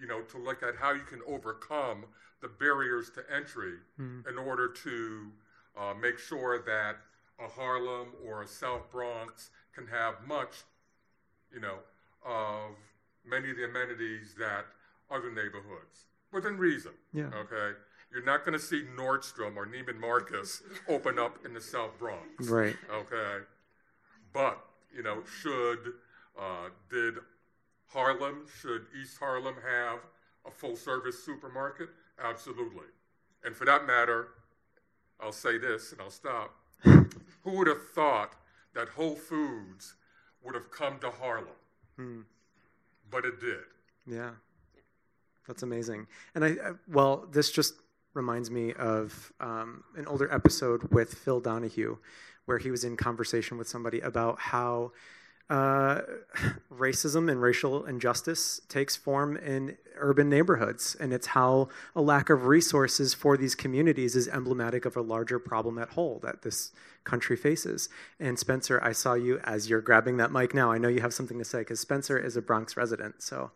[0.00, 2.04] you know, to look at how you can overcome
[2.42, 4.28] the barriers to entry mm.
[4.28, 5.30] in order to
[5.78, 6.96] uh, make sure that
[7.44, 10.62] a Harlem or a South Bronx can have much,
[11.52, 11.78] you know,
[12.24, 12.72] of
[13.24, 14.66] many of the amenities that
[15.10, 16.92] other neighborhoods, within reason.
[17.12, 17.30] Yeah.
[17.34, 17.76] Okay.
[18.14, 22.48] You're not going to see Nordstrom or Neiman Marcus open up in the South Bronx.
[22.48, 22.76] Right.
[22.92, 23.44] Okay.
[24.32, 25.94] But you know, should
[26.38, 27.14] uh, did
[27.88, 29.98] Harlem, should East Harlem have
[30.46, 31.88] a full service supermarket?
[32.22, 32.86] Absolutely.
[33.44, 34.28] And for that matter,
[35.20, 36.54] I'll say this and I'll stop.
[36.84, 38.34] Who would have thought
[38.74, 39.94] that Whole Foods
[40.42, 41.48] would have come to Harlem?
[41.96, 42.20] Hmm.
[43.10, 43.64] But it did.
[44.06, 44.30] Yeah.
[45.46, 46.06] That's amazing.
[46.34, 47.74] And I, I well, this just
[48.14, 51.96] reminds me of um, an older episode with Phil Donahue,
[52.46, 54.92] where he was in conversation with somebody about how
[55.50, 56.00] uh,
[56.72, 60.96] racism and racial injustice takes form in urban neighborhoods.
[60.98, 65.38] And it's how a lack of resources for these communities is emblematic of a larger
[65.38, 66.72] problem at whole that this
[67.04, 67.88] country faces.
[68.18, 70.72] And Spencer, I saw you as you're grabbing that mic now.
[70.72, 73.22] I know you have something to say because Spencer is a Bronx resident.
[73.22, 73.50] So.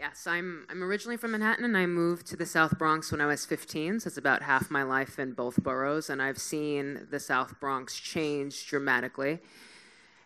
[0.00, 3.26] Yes, I'm, I'm originally from Manhattan and I moved to the South Bronx when I
[3.26, 7.20] was 15, so it's about half my life in both boroughs, and I've seen the
[7.20, 9.40] South Bronx change dramatically.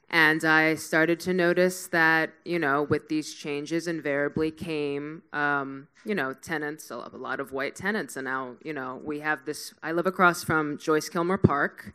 [0.09, 6.15] And I started to notice that, you know, with these changes invariably came, um, you
[6.15, 8.15] know, tenants, a lot of white tenants.
[8.15, 9.75] And now, you know, we have this.
[9.83, 11.95] I live across from Joyce Kilmer Park.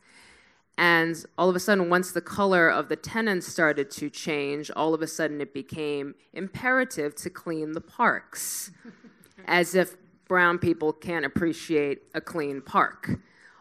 [0.80, 4.94] And all of a sudden, once the color of the tenants started to change, all
[4.94, 8.72] of a sudden it became imperative to clean the parks,
[9.46, 9.98] as if
[10.30, 13.20] brown people can't appreciate a clean park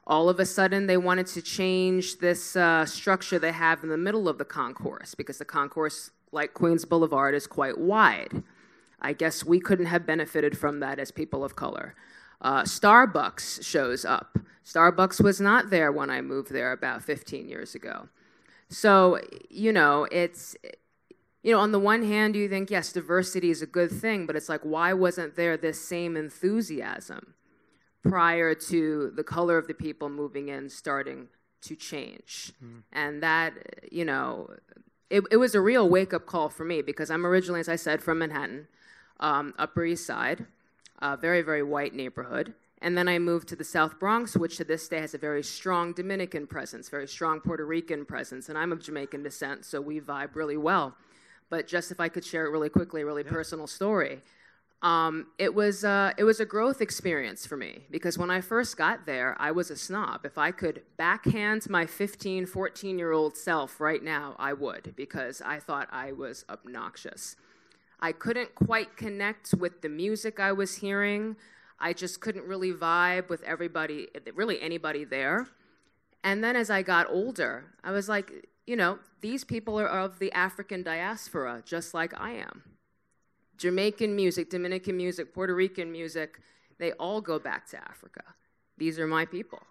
[0.08, 3.98] all of a sudden they wanted to change this uh, structure they have in the
[3.98, 8.42] middle of the concourse because the concourse, like Queens Boulevard, is quite wide.
[9.00, 11.94] I guess we couldn't have benefited from that as people of color.
[12.40, 14.38] Uh, Starbucks shows up.
[14.64, 18.08] Starbucks was not there when I moved there about 15 years ago.
[18.68, 20.56] So, you know, it's,
[21.42, 24.36] you know, on the one hand, you think, yes, diversity is a good thing, but
[24.36, 27.34] it's like, why wasn't there this same enthusiasm?
[28.02, 31.28] prior to the color of the people moving in starting
[31.62, 32.52] to change.
[32.64, 32.82] Mm.
[32.92, 33.52] And that,
[33.90, 34.50] you know,
[35.10, 37.76] it, it, was a real wake up call for me because I'm originally, as I
[37.76, 38.68] said, from Manhattan,
[39.20, 40.46] um, Upper East Side,
[41.00, 42.54] a very, very white neighborhood.
[42.80, 45.42] And then I moved to the South Bronx, which to this day has a very
[45.42, 48.48] strong Dominican presence, very strong Puerto Rican presence.
[48.48, 50.94] And I'm of Jamaican descent, so we vibe really well.
[51.50, 53.32] But just if I could share it really quickly, a really yeah.
[53.32, 54.20] personal story.
[54.80, 58.76] Um, it was uh, it was a growth experience for me because when I first
[58.76, 60.24] got there, I was a snob.
[60.24, 65.42] If I could backhand my 15, 14 year old self right now, I would because
[65.44, 67.34] I thought I was obnoxious.
[68.00, 71.36] I couldn't quite connect with the music I was hearing.
[71.80, 75.48] I just couldn't really vibe with everybody, really anybody there.
[76.24, 80.18] And then as I got older, I was like, you know, these people are of
[80.18, 82.62] the African diaspora, just like I am.
[83.56, 86.40] Jamaican music, Dominican music, Puerto Rican music,
[86.78, 88.22] they all go back to Africa.
[88.76, 89.62] These are my people.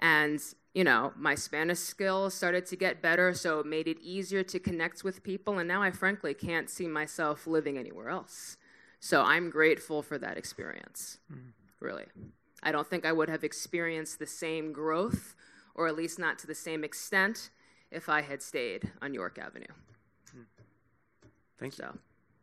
[0.00, 0.40] And,
[0.76, 4.58] you know, my Spanish skills started to get better, so it made it easier to
[4.58, 5.58] connect with people.
[5.58, 8.58] And now I frankly can't see myself living anywhere else.
[9.00, 11.52] So I'm grateful for that experience, mm.
[11.80, 12.04] really.
[12.62, 15.34] I don't think I would have experienced the same growth,
[15.74, 17.48] or at least not to the same extent,
[17.90, 19.64] if I had stayed on York Avenue.
[20.36, 20.44] Mm.
[21.58, 21.96] Thank so.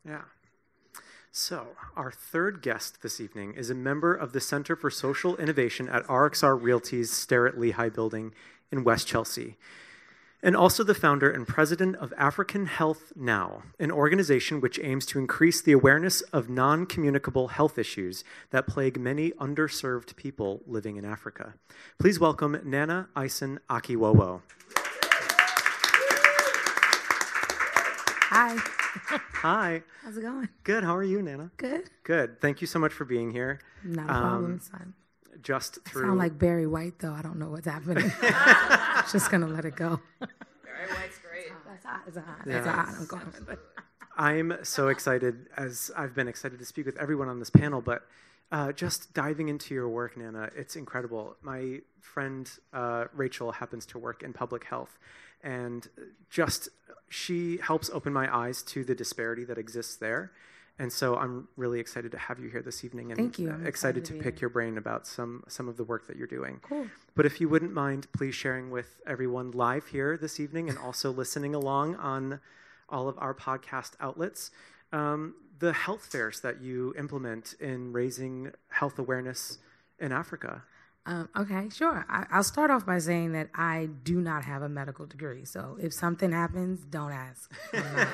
[0.04, 0.24] Yeah.
[1.36, 5.90] So, our third guest this evening is a member of the Center for Social Innovation
[5.90, 8.36] at RXR Realty's Starrett Lehigh building
[8.72, 9.58] in West Chelsea,
[10.44, 15.18] and also the founder and president of African Health Now, an organization which aims to
[15.18, 21.04] increase the awareness of non communicable health issues that plague many underserved people living in
[21.04, 21.56] Africa.
[21.98, 24.42] Please welcome Nana Ison Akiwowo.
[28.34, 28.56] Hi.
[29.44, 29.84] Hi.
[30.02, 30.50] How's it going?
[30.64, 30.84] Good.
[30.84, 31.52] How are you, Nana?
[31.58, 31.92] Good.
[32.02, 32.42] Good.
[32.42, 33.60] Thank you so much for being here.
[33.84, 34.94] Not a problem, um, son.
[35.44, 36.02] Just through.
[36.02, 37.14] I sound like Barry White, though.
[37.14, 38.12] I don't know what's happening.
[39.12, 40.00] Just gonna let it go.
[40.20, 41.52] Barry White's great.
[41.68, 42.02] That's hot.
[42.06, 42.40] That's hot.
[42.48, 42.58] Yeah.
[42.58, 42.88] It's hot.
[42.98, 43.58] I'm going.
[44.18, 48.08] I'm so excited, as I've been excited to speak with everyone on this panel, but
[48.52, 51.36] uh, just diving into your work, Nana, it's incredible.
[51.44, 54.98] My friend uh, Rachel happens to work in public health,
[55.44, 55.88] and
[56.32, 56.70] just
[57.14, 60.32] she helps open my eyes to the disparity that exists there.
[60.80, 63.50] And so I'm really excited to have you here this evening and Thank you.
[63.50, 66.26] excited, excited, to, to pick your brain about some some of the work that you're
[66.26, 66.60] doing.
[66.64, 66.88] Cool.
[67.16, 71.12] But if you wouldn't mind please sharing with everyone live here this evening and also
[71.24, 72.40] listening along on
[72.90, 74.50] all of our podcast outlets
[74.92, 79.58] um, the health fairs that you implement in raising health awareness
[80.00, 80.64] in Africa.
[81.06, 82.06] Um, okay, sure.
[82.08, 85.44] I, will start off by saying that I do not have a medical degree.
[85.44, 87.52] So if something happens, don't ask.
[87.74, 88.08] I'm not,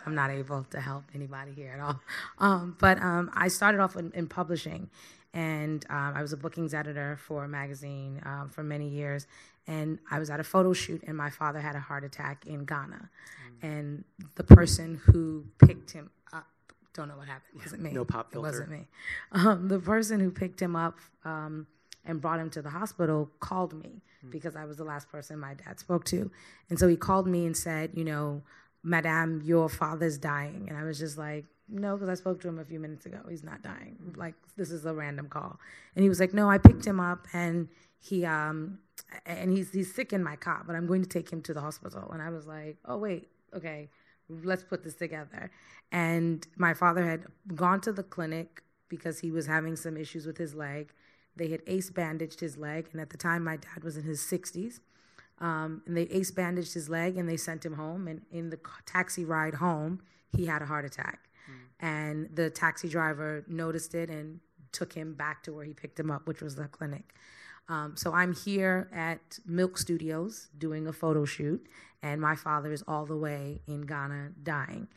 [0.06, 2.00] I'm not able to help anybody here at all.
[2.38, 4.90] Um, but um, I started off in, in publishing,
[5.32, 9.26] and um, I was a bookings editor for a magazine um, for many years.
[9.66, 12.66] And I was at a photo shoot, and my father had a heart attack in
[12.66, 13.08] Ghana.
[13.62, 13.68] Mm.
[13.68, 16.46] And the person who picked him up,
[16.92, 17.54] don't know what happened.
[17.56, 17.92] It wasn't me.
[17.92, 18.46] No pop filter.
[18.46, 18.86] It wasn't me.
[19.32, 20.98] Um, the person who picked him up
[22.06, 24.30] and brought him to the hospital called me mm.
[24.30, 26.30] because I was the last person my dad spoke to.
[26.70, 28.42] And so he called me and said, you know,
[28.82, 30.66] Madame, your father's dying.
[30.68, 33.18] And I was just like, no, because I spoke to him a few minutes ago.
[33.28, 33.96] He's not dying.
[34.02, 34.16] Mm.
[34.16, 35.58] Like, this is a random call.
[35.94, 38.78] And he was like, no, I picked him up and he, um,
[39.24, 41.60] and he's, he's sick in my car, but I'm going to take him to the
[41.60, 42.10] hospital.
[42.12, 43.88] And I was like, oh, wait, okay,
[44.28, 45.50] let's put this together.
[45.92, 50.38] And my father had gone to the clinic because he was having some issues with
[50.38, 50.92] his leg
[51.36, 54.20] they had ace bandaged his leg, and at the time, my dad was in his
[54.20, 54.80] 60s.
[55.38, 58.08] Um, and they ace bandaged his leg and they sent him home.
[58.08, 60.00] And in the taxi ride home,
[60.34, 61.28] he had a heart attack.
[61.50, 61.86] Mm.
[61.86, 64.40] And the taxi driver noticed it and
[64.72, 67.14] took him back to where he picked him up, which was the clinic.
[67.68, 71.66] Um, so I'm here at Milk Studios doing a photo shoot,
[72.02, 74.88] and my father is all the way in Ghana dying.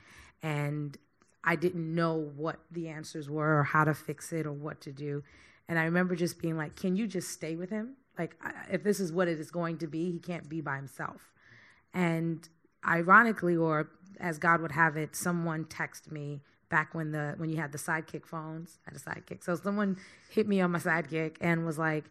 [0.44, 0.96] And
[1.44, 4.92] I didn't know what the answers were or how to fix it or what to
[4.92, 5.24] do.
[5.70, 7.96] And I remember just being like, can you just stay with him?
[8.18, 8.36] Like,
[8.70, 11.32] if this is what it is going to be, he can't be by himself.
[11.94, 12.50] And
[12.86, 17.58] ironically, or as God would have it, someone texted me back when the when you
[17.58, 18.80] had the sidekick phones.
[18.86, 19.44] I had a sidekick.
[19.44, 19.98] So someone
[20.32, 22.06] hit me on my sidekick and was like,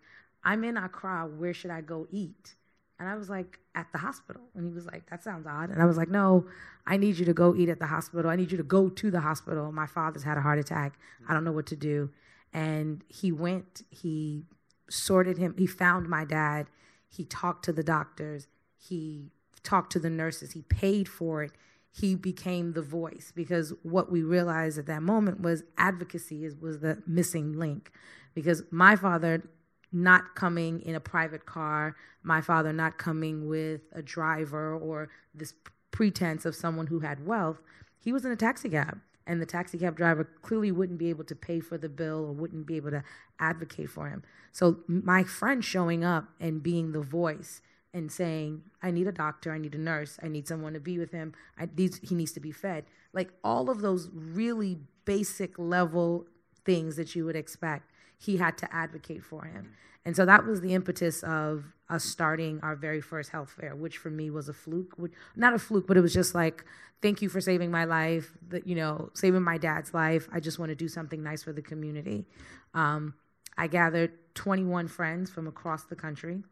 [0.44, 1.28] I'm in Accra.
[1.36, 2.54] Where should I go eat?
[3.00, 4.42] And I was like, at the hospital.
[4.54, 5.70] And he was like, that sounds odd.
[5.70, 6.46] And I was like, no,
[6.86, 8.30] I need you to go eat at the hospital.
[8.30, 9.70] I need you to go to the hospital.
[9.70, 10.98] My father's had a heart attack.
[11.28, 12.10] I don't know what to do.
[12.52, 14.44] And he went, he
[14.88, 16.66] sorted him, he found my dad,
[17.08, 19.30] he talked to the doctors, he
[19.62, 21.52] talked to the nurses, he paid for it.
[21.90, 26.78] He became the voice because what we realized at that moment was advocacy is, was
[26.80, 27.90] the missing link.
[28.34, 29.42] Because my father
[29.90, 35.54] not coming in a private car, my father not coming with a driver or this
[35.90, 37.60] pretense of someone who had wealth,
[37.98, 41.24] he was in a taxi cab and the taxi cab driver clearly wouldn't be able
[41.24, 43.04] to pay for the bill or wouldn't be able to
[43.38, 44.24] advocate for him.
[44.50, 47.60] So my friend showing up and being the voice
[47.92, 50.98] and saying, "I need a doctor, I need a nurse, I need someone to be
[50.98, 51.34] with him.
[51.58, 56.26] I, these, he needs to be fed." Like all of those really basic level
[56.64, 59.74] things that you would expect, he had to advocate for him.
[60.04, 63.98] And so that was the impetus of us starting our very first health fair, which
[63.98, 64.94] for me was a fluke.
[65.36, 66.64] Not a fluke, but it was just like,
[67.00, 68.32] thank you for saving my life,
[68.64, 70.28] you know, saving my dad's life.
[70.32, 72.26] I just want to do something nice for the community.
[72.74, 73.14] Um,
[73.56, 76.42] I gathered 21 friends from across the country.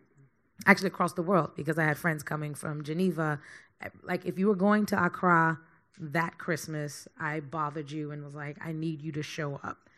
[0.67, 3.41] actually across the world because I had friends coming from Geneva.
[4.03, 5.59] Like if you were going to Accra
[5.99, 9.89] that Christmas, I bothered you and was like, I need you to show up.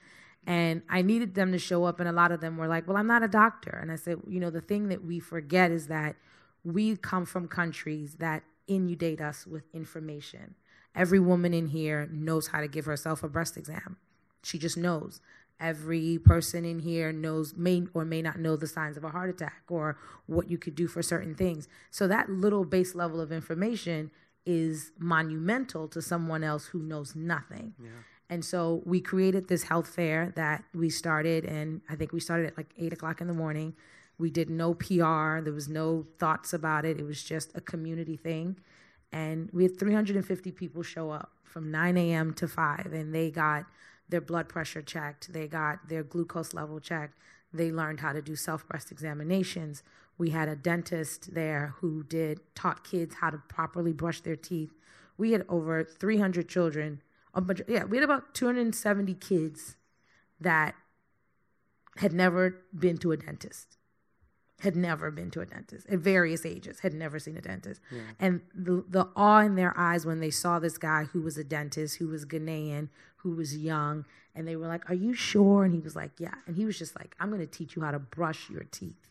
[0.49, 2.97] And I needed them to show up, and a lot of them were like, Well,
[2.97, 3.79] I'm not a doctor.
[3.83, 6.17] And I said, You know, the thing that we forget is that
[6.65, 10.55] we come from countries that inundate us with information.
[10.95, 13.99] Every woman in here knows how to give herself a breast exam.
[14.43, 15.21] She just knows.
[15.61, 19.29] Every person in here knows, may or may not know the signs of a heart
[19.29, 21.69] attack or what you could do for certain things.
[21.91, 24.11] So that little base level of information
[24.47, 27.75] is monumental to someone else who knows nothing.
[27.79, 27.91] Yeah.
[28.31, 32.47] And so we created this health fair that we started, and I think we started
[32.47, 33.75] at like eight o'clock in the morning.
[34.19, 36.99] We did no PR, there was no thoughts about it.
[36.99, 38.59] It was just a community thing.
[39.13, 42.35] And we had 350 people show up from 9 a.m.
[42.35, 43.65] to 5, and they got
[44.09, 47.19] their blood pressure checked, they got their glucose level checked,
[47.53, 49.83] they learned how to do self breast examinations.
[50.19, 54.73] We had a dentist there who did taught kids how to properly brush their teeth.
[55.17, 57.03] We had over 300 children.
[57.39, 59.77] A bunch, yeah, we had about 270 kids
[60.41, 60.75] that
[61.97, 63.79] had never been to a dentist
[64.61, 67.81] had never been to a dentist at various ages, had never seen a dentist.
[67.93, 68.01] Yeah.
[68.19, 71.45] And the, the awe in their eyes when they saw this guy who was a
[71.45, 75.65] dentist, who was Ghanaian, who was young, and they were like, Are you sure?
[75.65, 76.35] And he was like, Yeah.
[76.47, 79.11] And he was just like, I'm going to teach you how to brush your teeth.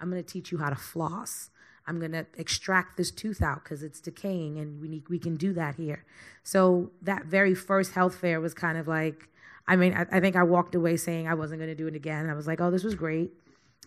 [0.00, 1.50] I'm going to teach you how to floss.
[1.86, 5.36] I'm going to extract this tooth out because it's decaying and we, need, we can
[5.36, 6.04] do that here.
[6.42, 9.28] So that very first health fair was kind of like,
[9.68, 11.94] I mean, I, I think I walked away saying I wasn't going to do it
[11.94, 12.28] again.
[12.28, 13.32] I was like, oh, this was great.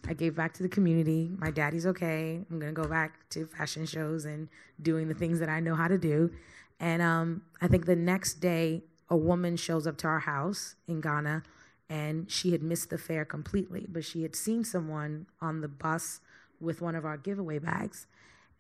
[0.08, 1.30] I gave back to the community.
[1.38, 2.40] My daddy's okay.
[2.50, 4.48] I'm going to go back to fashion shows and
[4.82, 6.32] doing the things that I know how to do.
[6.80, 11.02] And um, I think the next day, a woman shows up to our house in
[11.02, 11.44] Ghana
[11.90, 16.22] and she had missed the fair completely, but she had seen someone on the bus
[16.60, 18.08] with one of our giveaway bags.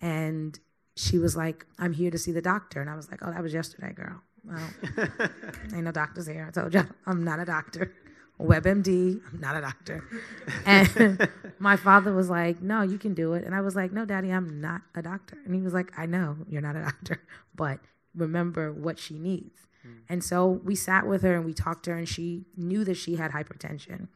[0.01, 0.59] And
[0.95, 2.81] she was like, I'm here to see the doctor.
[2.81, 4.21] And I was like, Oh, that was yesterday, girl.
[4.43, 4.69] Well,
[5.73, 6.45] ain't no doctors here.
[6.47, 7.93] I told you, I'm not a doctor.
[8.39, 10.03] WebMD, I'm not a doctor.
[10.65, 11.29] And
[11.59, 13.43] my father was like, No, you can do it.
[13.43, 15.37] And I was like, No, daddy, I'm not a doctor.
[15.45, 17.21] And he was like, I know you're not a doctor,
[17.55, 17.79] but
[18.15, 19.67] remember what she needs.
[19.85, 19.99] Mm.
[20.07, 22.95] And so we sat with her and we talked to her, and she knew that
[22.95, 24.07] she had hypertension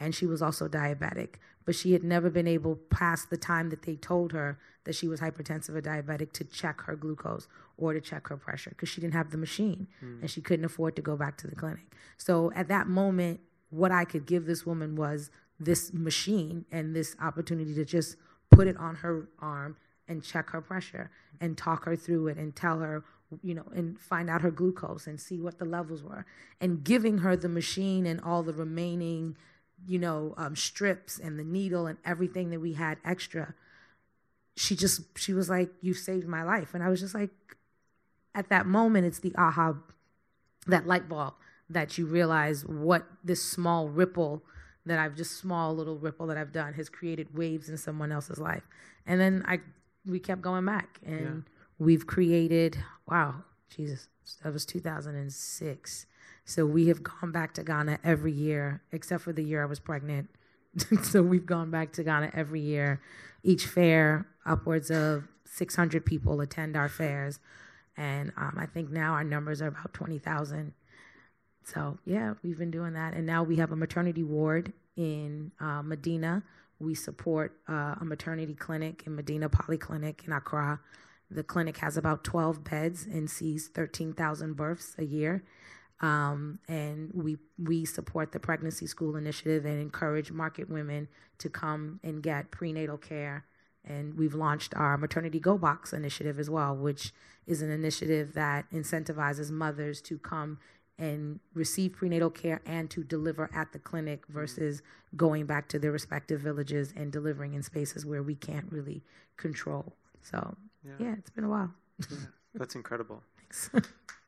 [0.00, 1.34] and she was also diabetic,
[1.70, 5.06] but she had never been able, past the time that they told her that she
[5.06, 7.46] was hypertensive or diabetic, to check her glucose
[7.76, 10.20] or to check her pressure because she didn't have the machine mm.
[10.20, 11.94] and she couldn't afford to go back to the clinic.
[12.16, 17.14] So at that moment, what I could give this woman was this machine and this
[17.22, 18.16] opportunity to just
[18.50, 19.76] put it on her arm
[20.08, 23.04] and check her pressure and talk her through it and tell her
[23.44, 26.26] you know, and find out her glucose and see what the levels were,
[26.60, 29.36] and giving her the machine and all the remaining,
[29.86, 33.54] you know, um, strips and the needle and everything that we had extra.
[34.56, 37.30] She just, she was like, "You saved my life," and I was just like,
[38.34, 39.74] at that moment, it's the aha,
[40.66, 41.34] that light bulb
[41.68, 44.42] that you realize what this small ripple
[44.86, 48.38] that I've just small little ripple that I've done has created waves in someone else's
[48.38, 48.66] life,
[49.06, 49.60] and then I,
[50.06, 51.20] we kept going back and.
[51.20, 52.76] Yeah We've created,
[53.08, 53.36] wow,
[53.74, 54.08] Jesus,
[54.42, 56.06] that was 2006.
[56.50, 59.78] So we have gone back to Ghana every year, except for the year I was
[59.78, 60.30] pregnant.
[61.02, 63.00] so we've gone back to Ghana every year.
[63.44, 67.38] Each fair, upwards of 600 people attend our fairs.
[67.96, 70.72] And um, I think now our numbers are about 20,000.
[71.62, 73.14] So yeah, we've been doing that.
[73.14, 76.42] And now we have a maternity ward in uh, Medina.
[76.80, 80.80] We support uh, a maternity clinic in Medina Polyclinic in Accra.
[81.30, 85.44] The clinic has about 12 beds and sees 13,000 births a year.
[86.00, 92.00] Um, and we we support the pregnancy school initiative and encourage market women to come
[92.02, 93.44] and get prenatal care.
[93.84, 97.12] And we've launched our maternity go box initiative as well, which
[97.46, 100.58] is an initiative that incentivizes mothers to come
[100.98, 104.82] and receive prenatal care and to deliver at the clinic versus
[105.16, 109.02] going back to their respective villages and delivering in spaces where we can't really
[109.38, 109.94] control.
[110.22, 111.72] So yeah, yeah it's been a while.
[112.10, 112.16] yeah,
[112.54, 113.22] that's incredible.
[113.38, 113.70] Thanks.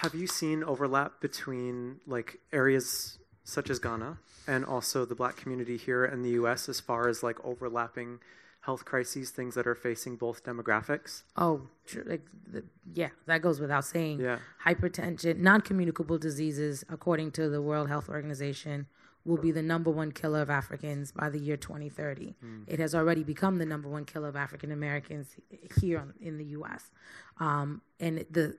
[0.00, 5.76] Have you seen overlap between like areas such as Ghana and also the black community
[5.76, 8.20] here in the US as far as like overlapping
[8.62, 11.24] health crises, things that are facing both demographics?
[11.36, 11.68] Oh,
[12.06, 14.20] like the, yeah, that goes without saying.
[14.20, 14.38] Yeah.
[14.64, 18.86] Hypertension, non communicable diseases, according to the World Health Organization,
[19.26, 22.36] will be the number one killer of Africans by the year 2030.
[22.42, 22.64] Mm.
[22.66, 25.36] It has already become the number one killer of African Americans
[25.78, 26.90] here in the U.S.
[27.38, 28.56] Um, and the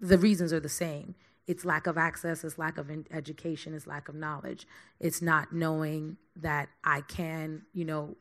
[0.00, 1.14] the reasons are the same.
[1.46, 4.66] it's lack of access, it's lack of education, it's lack of knowledge.
[5.00, 8.16] It's not knowing that I can, you know,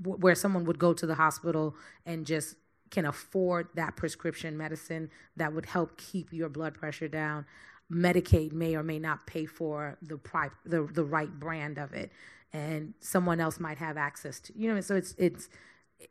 [0.00, 1.74] w- where someone would go to the hospital
[2.06, 2.56] and just
[2.90, 7.44] can afford that prescription medicine that would help keep your blood pressure down.
[7.92, 12.12] Medicaid may or may not pay for the pri- the the right brand of it,
[12.52, 14.52] and someone else might have access to.
[14.56, 15.48] You know, so it's it's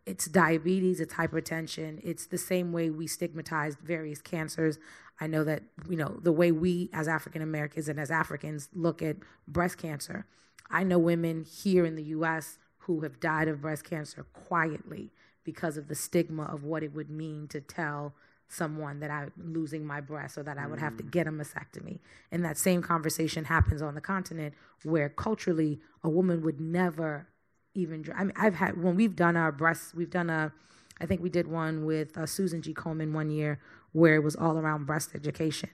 [0.06, 2.00] it's diabetes, it's hypertension.
[2.04, 4.78] It's the same way we stigmatized various cancers.
[5.20, 9.02] I know that you know the way we as African Americans and as Africans look
[9.02, 9.18] at
[9.48, 10.26] breast cancer.
[10.70, 12.58] I know women here in the U.S.
[12.80, 15.12] who have died of breast cancer quietly
[15.44, 18.14] because of the stigma of what it would mean to tell
[18.48, 21.12] someone that I'm losing my breast or that I would have to mm.
[21.12, 22.00] get a mastectomy.
[22.32, 27.28] And that same conversation happens on the continent where culturally a woman would never
[27.74, 30.52] even, I mean, I've had, when we've done our breasts, we've done a,
[31.00, 32.74] I think we did one with uh, Susan G.
[32.74, 33.60] Komen one year
[33.92, 35.70] where it was all around breast education.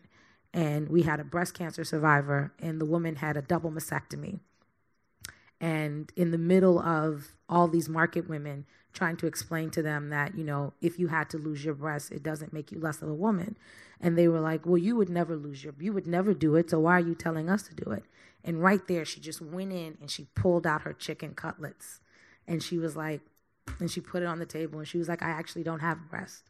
[0.54, 4.40] And we had a breast cancer survivor, and the woman had a double mastectomy.
[5.60, 10.38] And in the middle of all these market women, trying to explain to them that,
[10.38, 13.10] you know, if you had to lose your breast, it doesn't make you less of
[13.10, 13.58] a woman.
[14.00, 16.70] And they were like, well, you would never lose your, you would never do it,
[16.70, 18.04] so why are you telling us to do it?
[18.46, 22.00] And right there, she just went in and she pulled out her chicken cutlets.
[22.48, 23.22] And she was like,
[23.80, 26.10] and she put it on the table and she was like, I actually don't have
[26.10, 26.44] breast.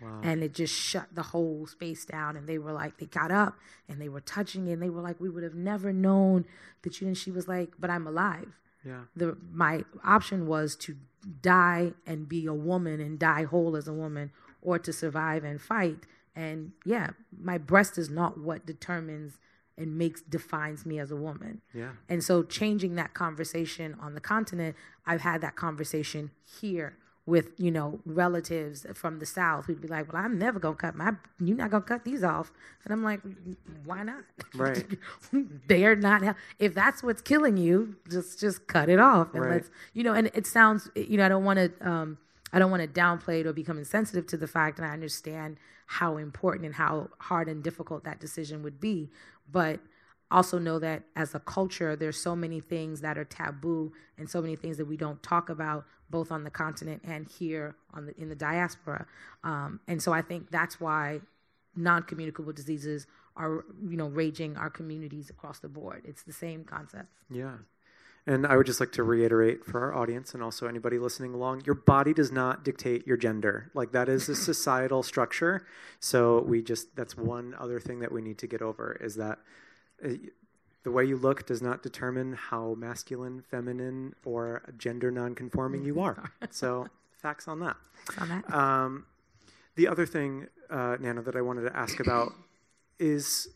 [0.00, 0.20] Wow.
[0.22, 2.36] And it just shut the whole space down.
[2.36, 3.56] And they were like, they got up
[3.88, 4.72] and they were touching it.
[4.72, 6.46] And they were like, we would have never known
[6.82, 7.06] that you.
[7.06, 8.58] And she was like, but I'm alive.
[8.84, 9.02] Yeah.
[9.14, 10.96] The my option was to
[11.40, 15.60] die and be a woman and die whole as a woman, or to survive and
[15.60, 15.98] fight.
[16.34, 19.38] And yeah, my breast is not what determines
[19.78, 21.60] and makes defines me as a woman.
[21.72, 21.90] Yeah.
[22.08, 27.70] And so changing that conversation on the continent, I've had that conversation here with you
[27.70, 31.12] know relatives from the south who'd be like, "Well, I'm never gonna cut my.
[31.38, 32.52] You're not gonna cut these off,"
[32.84, 33.20] and I'm like,
[33.84, 34.24] "Why not?
[34.56, 34.84] Right?
[35.68, 36.36] They're not.
[36.58, 39.52] If that's what's killing you, just just cut it off and Right.
[39.52, 42.18] let's you know." And it sounds you know I don't want to um,
[42.52, 45.58] I don't want to downplay it or become insensitive to the fact, and I understand
[45.86, 49.10] how important and how hard and difficult that decision would be,
[49.52, 49.80] but
[50.30, 54.40] also know that as a culture there's so many things that are taboo and so
[54.40, 58.28] many things that we don't talk about both on the continent and here the in
[58.28, 59.06] the diaspora.
[59.44, 61.20] Um, and so i think that's why
[61.76, 66.02] non-communicable diseases are you know raging our communities across the board.
[66.04, 67.08] It's the same concept.
[67.30, 67.56] Yeah.
[68.26, 71.62] And I would just like to reiterate for our audience and also anybody listening along
[71.66, 73.70] your body does not dictate your gender.
[73.74, 75.66] Like, that is a societal structure.
[75.98, 79.38] So, we just, that's one other thing that we need to get over is that
[80.04, 80.10] uh,
[80.84, 86.30] the way you look does not determine how masculine, feminine, or gender nonconforming you are.
[86.50, 87.76] So, facts on that.
[88.18, 89.06] on that Um,
[89.74, 92.32] the other thing, uh, Nana, that I wanted to ask about
[92.98, 93.48] is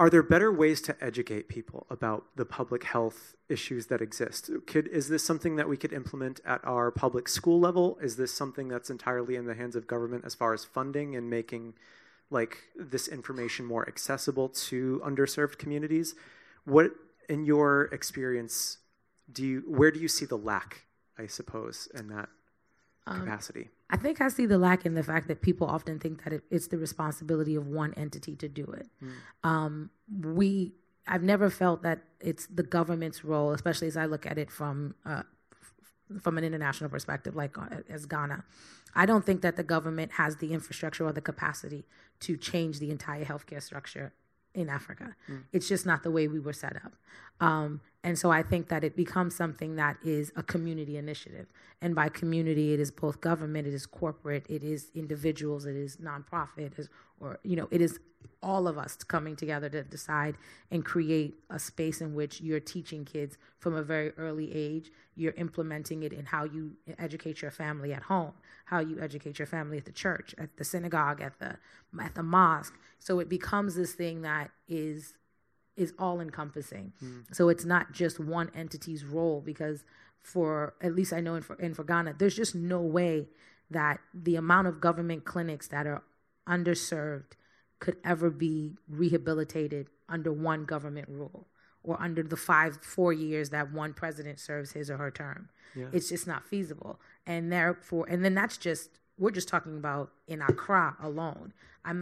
[0.00, 4.48] are there better ways to educate people about the public health issues that exist?
[4.66, 7.98] Could, is this something that we could implement at our public school level?
[8.00, 11.28] Is this something that's entirely in the hands of government as far as funding and
[11.28, 11.74] making
[12.30, 16.14] like this information more accessible to underserved communities?
[16.64, 16.92] What,
[17.28, 18.78] in your experience,
[19.32, 20.84] do you where do you see the lack?
[21.18, 22.28] I suppose in that
[23.06, 23.70] um, capacity.
[23.90, 26.42] I think I see the lack in the fact that people often think that it,
[26.50, 28.86] it's the responsibility of one entity to do it.
[29.42, 29.90] Um,
[30.22, 30.74] we,
[31.06, 34.94] I've never felt that it's the government's role, especially as I look at it from
[35.06, 35.22] uh,
[36.20, 38.44] from an international perspective, like uh, as Ghana.
[38.94, 41.86] I don't think that the government has the infrastructure or the capacity
[42.20, 44.12] to change the entire healthcare structure
[44.58, 45.14] in Africa.
[45.52, 46.92] It's just not the way we were set up.
[47.40, 51.46] Um, and so I think that it becomes something that is a community initiative.
[51.80, 55.96] And by community, it is both government, it is corporate, it is individuals, it is
[55.98, 56.88] nonprofit, it is,
[57.20, 58.00] or, you know, it is
[58.42, 60.36] all of us coming together to decide
[60.70, 64.90] and create a space in which you're teaching kids from a very early age.
[65.14, 68.32] You're implementing it in how you educate your family at home,
[68.66, 71.56] how you educate your family at the church, at the synagogue, at the
[72.00, 72.74] at the mosque.
[72.98, 75.14] So it becomes this thing that is
[75.76, 76.92] is all encompassing.
[76.98, 77.20] Hmm.
[77.32, 79.84] So it's not just one entity's role because
[80.20, 83.28] for at least I know in for, in for Ghana, there's just no way
[83.70, 86.02] that the amount of government clinics that are
[86.48, 87.32] underserved
[87.78, 91.46] could ever be rehabilitated under one government rule
[91.84, 95.48] or under the five four years that one president serves his or her term.
[95.92, 96.98] It's just not feasible.
[97.24, 101.52] And therefore and then that's just we're just talking about in Accra alone.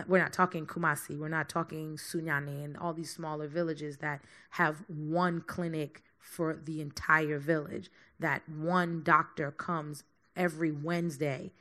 [0.09, 4.85] We're not talking Kumasi, we're not talking Sunyani and all these smaller villages that have
[4.89, 7.91] one clinic for the entire village.
[8.19, 10.03] That one doctor comes
[10.35, 11.53] every Wednesday,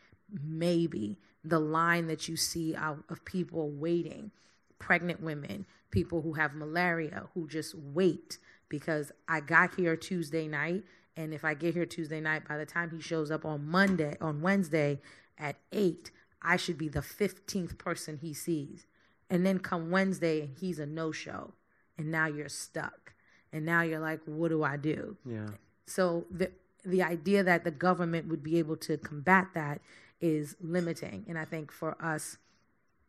[0.44, 1.18] maybe.
[1.44, 4.32] The line that you see out of people waiting
[4.80, 10.84] pregnant women, people who have malaria, who just wait because I got here Tuesday night.
[11.16, 14.18] And if I get here Tuesday night, by the time he shows up on Monday,
[14.20, 15.00] on Wednesday
[15.38, 16.12] at 8,
[16.42, 18.88] I should be the 15th person he sees.
[19.30, 21.54] And then come Wednesday, he's a no show.
[21.98, 23.14] And now you're stuck.
[23.52, 25.18] And now you're like, what do I do?
[25.26, 25.50] Yeah.
[25.86, 26.52] So the
[26.86, 29.82] the idea that the government would be able to combat that
[30.22, 31.26] is limiting.
[31.28, 32.38] And I think for us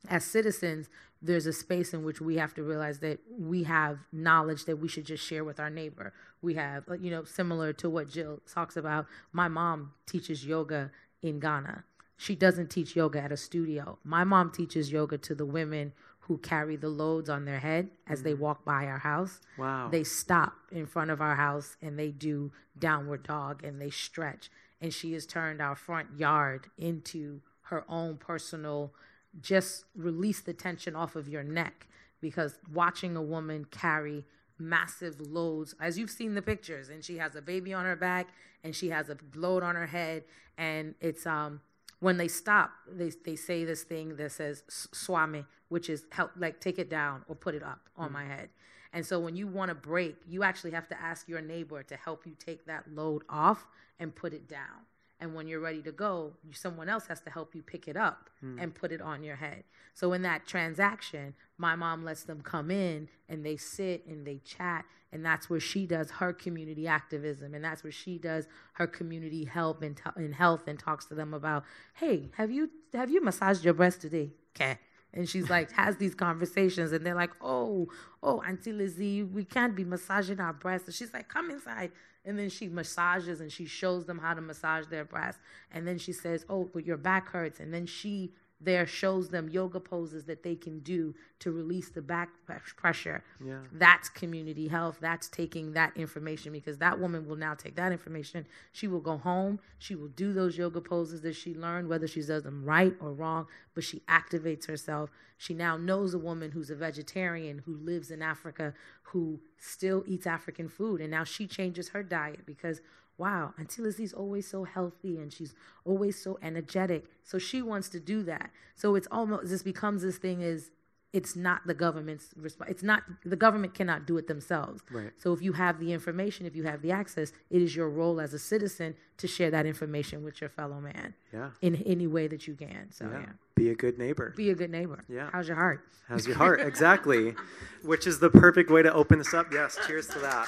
[0.08, 0.88] as citizens,
[1.20, 4.88] there's a space in which we have to realize that we have knowledge that we
[4.88, 6.12] should just share with our neighbor.
[6.42, 9.06] We have, you know, similar to what Jyll talks about.
[9.32, 10.90] My mom teaches yoga
[11.22, 11.84] in Ghana.
[12.16, 13.98] She doesn't teach yoga at a studio.
[14.02, 18.22] My mom teaches yoga to the women who carry the loads on their head as
[18.22, 19.40] they walk by our house.
[19.58, 19.88] Wow.
[19.90, 24.50] They stop in front of our house and they do downward dog and they stretch.
[24.80, 28.92] And she has turned our front yard into her own personal,
[29.40, 31.86] just release the tension off of your neck.
[32.20, 34.24] Because watching a woman carry
[34.58, 38.28] massive loads, as you've seen the pictures, and she has a baby on her back
[38.64, 40.24] and she has a load on her head,
[40.58, 41.60] and it's um
[42.00, 46.60] when they stop, they they say this thing that says swami, which is help like
[46.60, 48.12] take it down or put it up on mm.
[48.12, 48.50] my head.
[48.92, 51.96] And so when you want to break, you actually have to ask your neighbor to
[51.96, 53.66] help you take that load off
[53.98, 54.86] and put it down.
[55.18, 58.28] And when you're ready to go, someone else has to help you pick it up
[58.40, 58.58] hmm.
[58.58, 59.64] and put it on your head.
[59.94, 64.40] So in that transaction, my mom lets them come in and they sit and they
[64.44, 64.84] chat.
[65.12, 67.54] And that's where she does her community activism.
[67.54, 71.14] And that's where she does her community help and, t- and health and talks to
[71.14, 71.64] them about
[71.94, 74.32] hey have you have you massaged your breast today?
[74.54, 74.78] Okay
[75.14, 76.92] and she's like has these conversations.
[76.92, 77.88] And they're like oh
[78.22, 80.86] oh auntie lizzie we can't be massaging our breasts.
[80.88, 81.92] And she's like come inside
[82.26, 85.40] and then she massages and she shows them how to massage their breasts.
[85.72, 87.60] And then she says oh but your back hurts.
[87.60, 92.00] And then she there shows them yoga poses that they can do to release the
[92.00, 92.30] back
[92.76, 93.22] pressure.
[93.44, 93.58] Yeah.
[93.70, 94.96] That's community health.
[95.00, 98.46] That's taking that information because that woman will now take that information.
[98.72, 99.60] She will go home.
[99.78, 103.12] She will do those yoga poses that she learned, whether she does them right or
[103.12, 105.10] wrong, but she activates herself.
[105.36, 110.26] She now knows a woman who's a vegetarian who lives in Africa who still eats
[110.26, 111.00] African food.
[111.02, 112.80] And now she changes her diet because
[113.18, 115.54] wow, Auntie Lizzie's always so healthy and she's
[115.84, 117.04] always so energetic.
[117.24, 118.50] So she wants to do that.
[118.74, 120.70] So it's almost this becomes this thing is
[121.12, 122.70] it's not the government's response.
[122.70, 124.82] It's not the government cannot do it themselves.
[124.90, 125.12] Right.
[125.16, 128.20] So if you have the information, if you have the access, it is your role
[128.20, 131.14] as a citizen to share that information with your fellow man.
[131.32, 131.50] Yeah.
[131.62, 132.88] In any way that you can.
[132.92, 133.20] So Yeah.
[133.20, 133.32] yeah.
[133.54, 134.34] Be a good neighbor.
[134.36, 134.98] Be a good neighbor.
[135.08, 135.30] Yeah.
[135.32, 135.86] How's your heart?
[136.06, 136.60] How's your heart?
[136.60, 137.34] exactly.
[137.82, 139.50] Which is the perfect way to open this up.
[139.52, 140.46] Yes, cheers to that.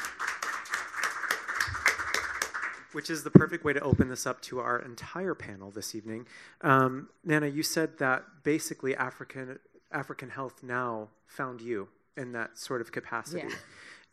[2.98, 6.26] Which is the perfect way to open this up to our entire panel this evening.
[6.62, 9.60] Um, Nana, you said that basically African
[9.92, 13.46] African Health Now found you in that sort of capacity.
[13.50, 13.54] Yeah.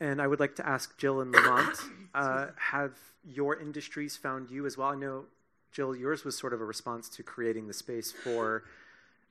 [0.07, 1.79] And I would like to ask Jyll and Lamont,
[2.13, 2.91] uh, have
[3.23, 4.89] your industries found you as well?
[4.89, 5.25] I know,
[5.71, 8.65] Jyll, yours was sort of a response to creating the space for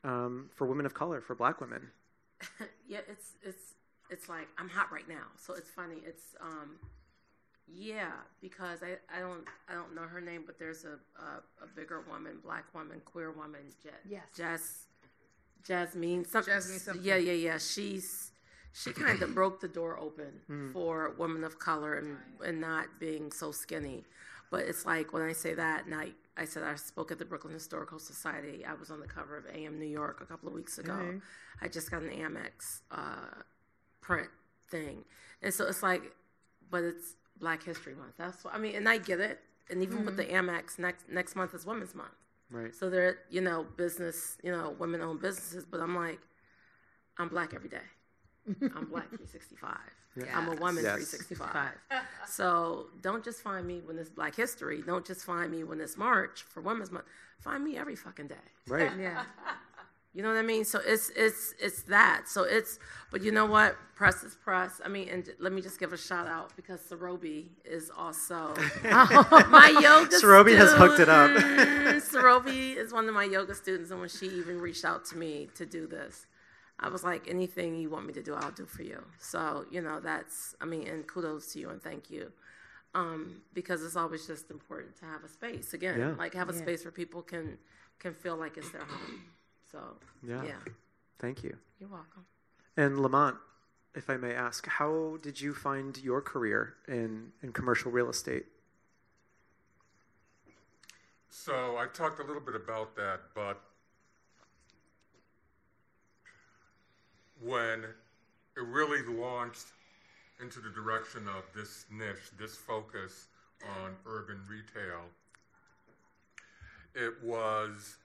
[0.03, 1.91] um, for women of color, for Black women.
[2.89, 3.75] yeah, it's it's
[4.11, 5.99] it's like I'm hot right now, so it's funny.
[6.05, 6.71] It's um,
[7.67, 11.67] yeah, because I, I don't I don't know her name, but there's a a, a
[11.75, 14.23] bigger woman, black woman, queer woman, Je- Yes.
[14.37, 14.87] Jess,
[15.63, 17.05] Jasmine, some, Jasmine something.
[17.05, 17.59] Yeah, yeah, yeah.
[17.59, 18.31] She's
[18.73, 23.33] she kind of broke the door open for women of color and and not being
[23.33, 24.05] so skinny.
[24.51, 27.25] But it's like when I say that, and I, I said I spoke at the
[27.25, 28.65] Brooklyn Historical Society.
[28.65, 30.93] I was on the cover of AM New York a couple of weeks ago.
[31.61, 33.43] I just got an Amex uh,
[34.01, 34.29] print
[34.71, 35.05] thing,
[35.43, 36.13] and so it's like,
[36.71, 38.15] but it's Black History Month.
[38.17, 39.41] That's what I mean, and I get it.
[39.71, 40.33] And even with the mm.
[40.33, 42.11] Amex, next next month is Women's Month.
[42.51, 42.75] Right.
[42.75, 46.21] So they're you know business, you know women owned businesses, but I'm like,
[47.19, 47.79] I'm black every day.
[48.77, 49.77] I'm black 365.
[50.33, 51.11] I'm a woman Yes.
[51.11, 51.73] 365.
[52.27, 54.83] so don't just find me when it's Black History.
[54.83, 57.07] Don't just find me when it's March for Women's Month.
[57.41, 58.35] Find me every fucking day.
[58.69, 58.93] Right.
[58.99, 59.25] Yeah.
[60.15, 60.65] You know what I mean?
[60.65, 62.29] So it's it's it's that.
[62.29, 62.79] So it's
[63.11, 63.77] but you know what?
[63.97, 64.81] Press is press.
[64.85, 68.55] I mean, and let me just give a shout out because Sarobi is also
[68.85, 70.17] my yoga.
[70.17, 71.31] Sarobi has hooked it up.
[71.37, 72.03] student.
[72.05, 75.49] Sarobi is one of my yoga students, and when she even reached out to me
[75.57, 76.27] to do this,
[76.79, 79.03] I was like, anything you want me to do, I'll do for you.
[79.19, 82.31] So you know, that's I mean, and kudos to you and thank you.
[82.95, 86.15] Um, because it's always just important to have a space again, Yeah.
[86.17, 86.61] like have a Yeah.
[86.61, 87.59] space where people can
[87.99, 89.25] can feel like it's their home.
[89.75, 90.45] So Yeah.
[90.45, 90.59] yeah.
[91.19, 91.57] Thank you.
[91.81, 92.25] You're welcome.
[92.77, 93.39] And Lamont,
[93.95, 98.47] if I may ask, how did you find your career in, in commercial real estate?
[101.29, 103.61] So I talked a little bit about that, but
[107.41, 109.67] when it really launched
[110.41, 113.27] into the direction of this niche, this focus
[113.83, 115.03] on urban retail,
[116.95, 117.97] it was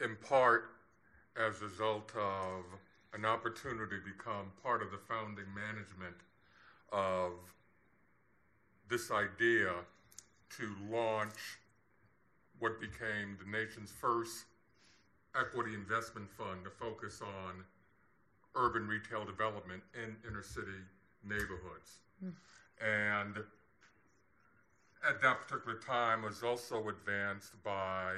[0.00, 0.75] in part
[1.38, 2.64] as a result of
[3.14, 6.16] an opportunity to become part of the founding management
[6.92, 7.32] of
[8.88, 9.72] this idea
[10.56, 11.58] to launch
[12.58, 14.44] what became the nation's first
[15.38, 17.64] equity investment fund to focus on
[18.54, 20.80] urban retail development in inner city
[21.22, 22.00] neighborhoods.
[22.24, 22.32] Mm.
[22.80, 23.36] And
[25.08, 28.14] at that particular time was also advanced by,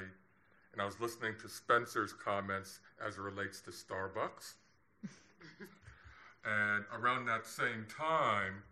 [0.73, 4.53] and I was listening to Spencer's comments as it relates to Starbucks.
[6.45, 8.63] and around that same time,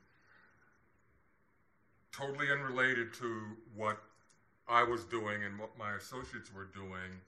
[2.11, 3.41] totally unrelated to
[3.75, 3.97] what
[4.67, 7.21] I was doing and what my associates were doing,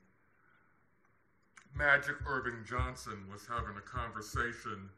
[1.75, 4.89] Magic Earvin Johnson was having a conversation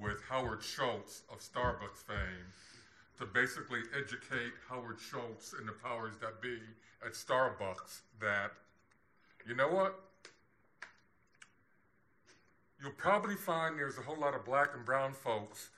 [0.00, 2.52] with Howard Schultz of Starbucks fame
[3.18, 6.58] to basically educate Howard Schultz and the powers that be
[7.04, 8.52] at Starbucks that,
[9.48, 9.98] you know what?
[12.80, 15.70] You'll probably find there's a whole lot of black and brown folks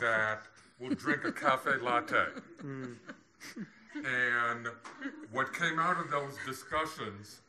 [0.00, 0.40] that
[0.80, 2.24] will drink a cafe latte.
[2.64, 2.96] Mm.
[3.94, 4.68] And
[5.30, 7.40] what came out of those discussions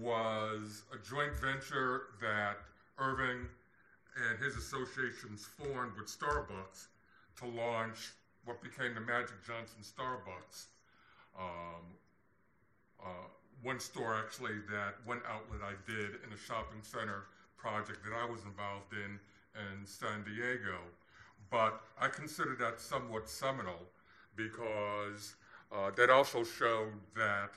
[0.00, 2.56] was a joint venture that
[2.98, 3.46] Earvin
[4.30, 6.86] and his associations formed with Starbucks
[7.40, 8.12] to launch
[8.46, 10.66] what became the Magic Johnson Starbucks.
[11.38, 11.84] Um,
[13.04, 13.28] uh,
[13.62, 17.24] one store actually that one outlet I did in a shopping center
[17.56, 19.18] project that I was involved in
[19.56, 20.78] in San Diego.
[21.50, 23.80] But I consider that somewhat seminal
[24.34, 25.34] because
[25.72, 27.50] uh, that also showed that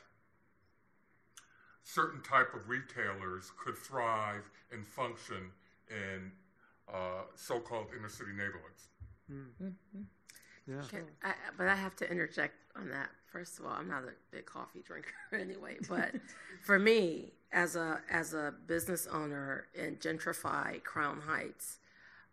[1.84, 5.52] certain type of retailers could thrive and function
[5.90, 6.32] in
[6.92, 8.90] uh, so-called inner city neighborhoods.
[9.32, 10.02] Mm-hmm.
[10.68, 10.82] Yeah.
[10.88, 13.10] Can, I, but I have to interject on that.
[13.32, 16.16] First of all, I'm not a big coffee drinker anyway, but
[16.64, 21.78] for me, as a as a business owner in gentrified Crown Heights,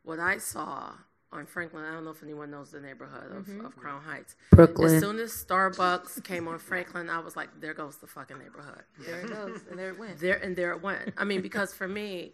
[0.03, 0.92] what I saw
[1.32, 3.66] on Franklin, I don't know if anyone knows the neighborhood of, mm-hmm.
[3.66, 4.36] of Crown Heights.
[4.51, 4.94] Brooklyn.
[4.94, 8.84] As soon as Starbucks came on Franklin, I was like, there goes the fucking neighborhood.
[9.05, 10.18] There it goes, and there it went.
[10.18, 11.12] There and there it went.
[11.16, 12.32] I mean, because for me,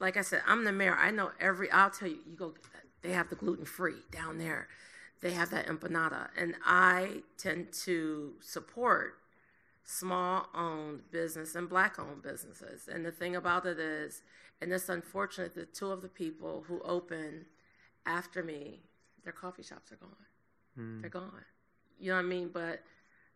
[0.00, 0.96] like I said, I'm the mayor.
[0.96, 1.70] I know every.
[1.70, 2.54] I'll tell you, you go.
[3.02, 4.68] They have the gluten free down there.
[5.20, 9.14] They have that empanada, and I tend to support
[9.84, 12.88] small owned business and black owned businesses.
[12.92, 14.22] And the thing about it is,
[14.60, 17.46] and it's unfortunate that two of the people who open
[18.04, 18.80] after me,
[19.24, 20.10] their coffee shops are gone.
[20.78, 21.00] Mm.
[21.00, 21.44] They're gone.
[21.98, 22.50] You know what I mean?
[22.52, 22.82] But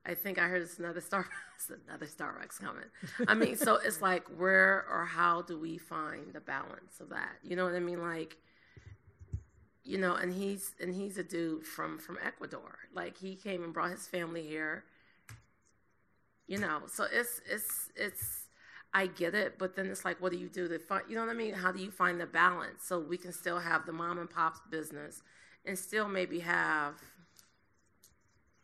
[0.05, 2.85] I think I heard it's another Starbucks, another Starbucks coming.
[3.29, 7.37] I mean, so it's like where or how do we find the balance of that?
[7.43, 8.03] You know what I mean?
[8.03, 8.37] Like,
[9.91, 12.79] you know, and he's and he's a dude from from Ecuador.
[12.95, 14.85] Like he came and brought his family here.
[16.47, 18.47] You know, so it's it's it's
[18.95, 21.03] I get it, but then it's like, what do you do to find?
[21.09, 21.55] You know what I mean?
[21.55, 24.61] How do you find the balance so we can still have the mom and pop's
[24.71, 25.23] business
[25.65, 26.95] and still maybe have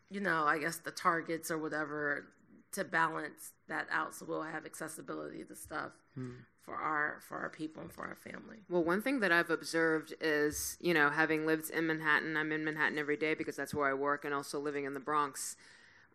[0.09, 2.27] you know, I guess the targets or whatever
[2.72, 6.35] to balance that out so we'll have accessibility to stuff hmm.
[6.67, 8.59] For our for our people and for our family.
[8.69, 12.64] Well, one thing that I've observed is, you know, having lived in Manhattan, I'm in
[12.64, 15.57] Manhattan every day because that's where I work and also living in the Bronx.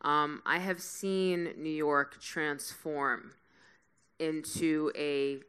[0.01, 3.31] Um, I have seen New York transform
[4.19, 5.39] into a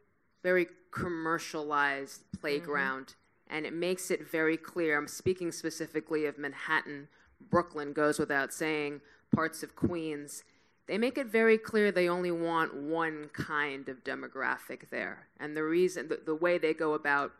[0.41, 3.55] very commercialized playground, mm-hmm.
[3.57, 4.97] and it makes it very clear.
[4.97, 7.09] I'm speaking specifically of Manhattan
[7.49, 9.01] Brooklyn goes without saying,
[9.35, 10.43] parts of Queens,
[10.87, 15.27] they make it very clear they only want one kind of demographic there.
[15.39, 17.31] And the reason, the, the way they go about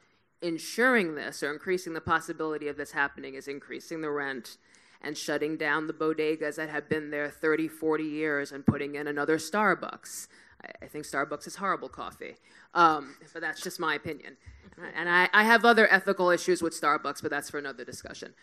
[0.42, 4.58] ensuring this or increasing the possibility of this happening is increasing the rent
[5.02, 9.08] and shutting down the bodegas that have been there 30, 40 years and putting in
[9.08, 10.28] another Starbucks.
[10.64, 12.36] I, I think Starbucks is horrible coffee,
[12.74, 14.38] um, but that's just my opinion.
[14.96, 18.34] And I, I have other ethical issues with Starbucks, but that's for another discussion.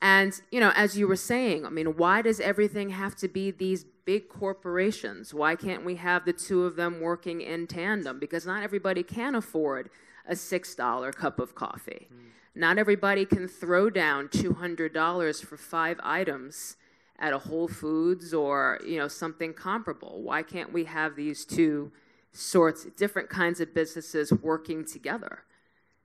[0.00, 3.50] And, you know, as you were saying, I mean, why does everything have to be
[3.50, 5.32] these big corporations?
[5.32, 8.18] Why can't we have the two of them working in tandem?
[8.18, 9.90] Because not everybody can afford
[10.26, 12.08] a $6 cup of coffee.
[12.12, 12.18] Mm.
[12.54, 16.76] Not everybody can throw down $200 for five items
[17.18, 20.22] at a Whole Foods or, you know, something comparable.
[20.22, 21.92] Why can't we have these two
[22.32, 25.44] sorts, different kinds of businesses working together?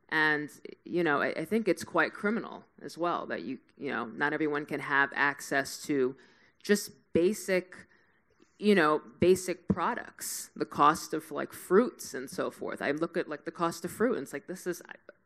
[0.09, 0.49] And
[0.85, 4.33] you know, I, I, think it's quite criminal as well that you you know not
[4.33, 6.15] everyone can have access to
[6.63, 7.75] just basic
[8.59, 12.81] you know, basic products, the cost of like fruits and so forth.
[12.81, 14.81] I look at like the cost of fruit and it's like, this is,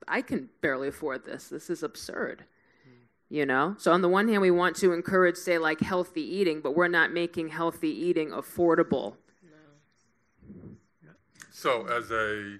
[0.08, 1.50] I, I can barely afford this.
[1.50, 2.46] This is absurd.
[2.84, 3.36] Hmm.
[3.36, 3.76] You know?
[3.80, 6.88] So, on the one hand, we want to encourage, say, like healthy eating, but we're
[6.88, 9.16] not making healthy eating affordable.
[11.52, 12.58] So, as a,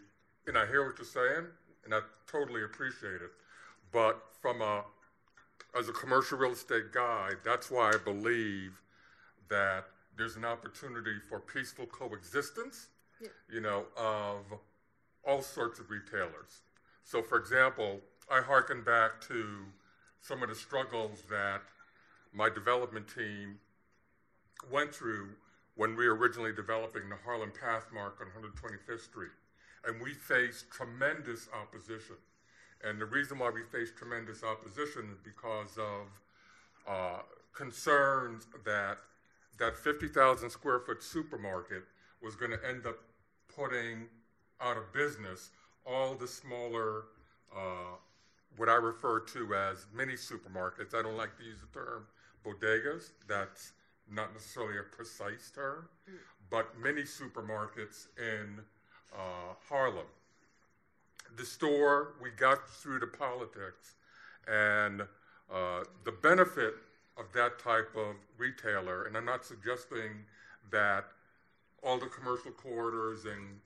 [0.48, 1.48] and I hear what you're saying,
[1.84, 3.32] and I totally appreciate it,
[3.92, 4.86] but from a,
[5.78, 8.80] as a commercial real estate guy, that's why I believe
[9.50, 9.88] that
[10.18, 12.88] there's an opportunity for peaceful coexistence,
[13.22, 13.30] yeah.
[13.52, 14.42] you know, of
[15.26, 16.62] all sorts of retailers.
[17.04, 18.00] So, for example,
[18.32, 19.66] I hearken back to
[20.22, 21.62] some of the struggles that
[22.34, 23.60] my development team
[24.72, 25.30] went through
[25.76, 29.32] when we were originally developing the Harlem Pathmark on 125th Street.
[29.86, 32.16] And we faced tremendous opposition.
[32.84, 36.08] And the reason why we faced tremendous opposition is because of
[36.88, 37.22] uh,
[37.54, 38.98] concerns that
[39.60, 41.84] that 50,000 square foot supermarket
[42.22, 42.98] was going to end up
[43.56, 44.08] putting
[44.62, 45.52] out of business
[45.86, 47.06] all the smaller,
[47.56, 47.98] uh,
[48.56, 50.96] what I refer to as mini supermarkets.
[50.96, 52.06] I don't like to use the term
[52.46, 53.12] bodegas.
[53.28, 53.74] That's
[54.12, 55.88] not necessarily a precise term,
[56.50, 58.60] but many supermarkets in
[59.14, 60.06] uh, Harlem.
[61.36, 63.96] The store, we got through the politics,
[64.48, 65.02] and
[65.52, 66.76] uh, the benefit
[67.18, 70.26] of that type of retailer, and I'm not suggesting
[70.72, 71.06] that
[71.84, 73.60] all the commercial corridors and,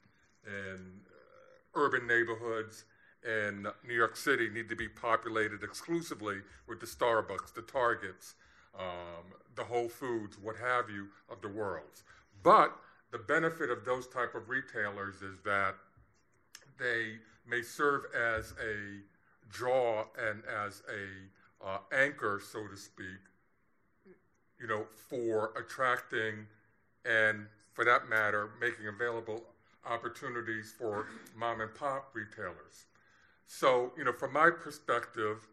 [0.46, 2.86] and uh, urban neighborhoods
[3.24, 6.38] in New York City need to be populated exclusively
[6.68, 8.36] with the Starbucks, the Targets,
[8.78, 12.04] um, the Whole Foods, what have you, of the world.
[12.44, 12.76] But
[13.12, 15.76] the benefit of those type of retailers is that
[16.78, 17.18] they
[17.48, 19.02] may serve as a
[19.50, 23.18] draw and as a uh, anchor, so to speak,
[24.60, 26.46] you know, for attracting
[27.06, 29.44] and, for that matter, making available
[29.86, 32.86] opportunities for mom and pop retailers.
[33.46, 35.48] So, you know, from my perspective,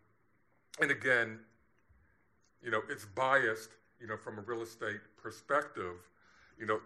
[0.80, 1.38] and again,
[2.62, 5.96] you know, it's biased, you know, from a real estate perspective,
[6.58, 6.80] you know,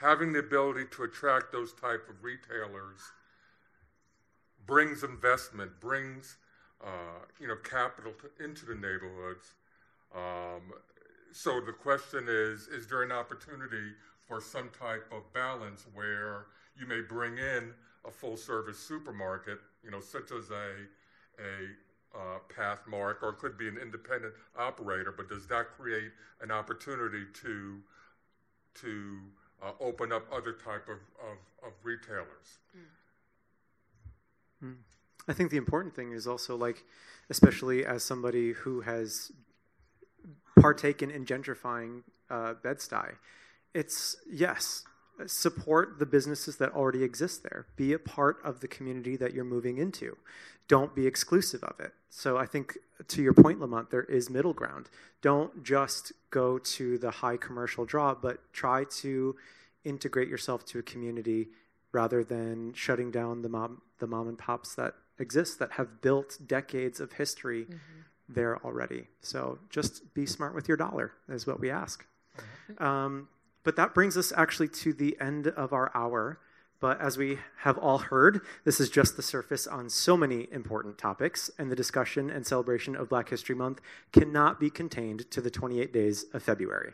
[0.00, 3.00] having the ability to attract those type of retailers
[4.66, 6.36] brings investment, brings,
[6.84, 9.54] uh, you know, capital to, into the neighborhoods.
[10.14, 10.72] Um,
[11.32, 13.92] so the question is, is there an opportunity
[14.26, 16.46] for some type of balance where
[16.78, 17.72] you may bring in
[18.06, 20.86] a full service supermarket, you know, such as a,
[21.40, 26.10] a uh, Pathmark, or could be an independent operator, but does that create
[26.40, 27.80] an opportunity to
[28.74, 29.18] to
[29.62, 32.58] uh, open up other type of, of, of retailers?
[34.64, 34.76] Mm.
[35.26, 36.84] I think the important thing is also like,
[37.28, 39.32] especially as somebody who has
[40.60, 43.14] partaken in gentrifying uh, Bed-Stuy,
[43.74, 44.84] it's yes,
[45.26, 47.66] support the businesses that already exist there.
[47.76, 50.16] Be a part of the community that you're moving into.
[50.68, 51.92] Don't be exclusive of it.
[52.10, 52.76] So I think
[53.08, 54.88] to your point, Lamont, there is middle ground.
[55.22, 59.36] Don't just go to the high commercial draw, but try to
[59.84, 61.48] integrate yourself to a community
[61.92, 66.38] rather than shutting down the mom the mom and pops that exist that have built
[66.46, 68.00] decades of history mm-hmm.
[68.28, 69.06] There already.
[69.20, 72.04] So just be smart with your dollar is what we ask.
[72.78, 73.28] Um,
[73.64, 76.38] but that brings us actually to the end of our hour.
[76.80, 80.96] But as we have all heard, this is just the surface on so many important
[80.96, 83.80] topics, and the discussion and celebration of Black History Month
[84.12, 86.92] cannot be contained to the 28 days of February.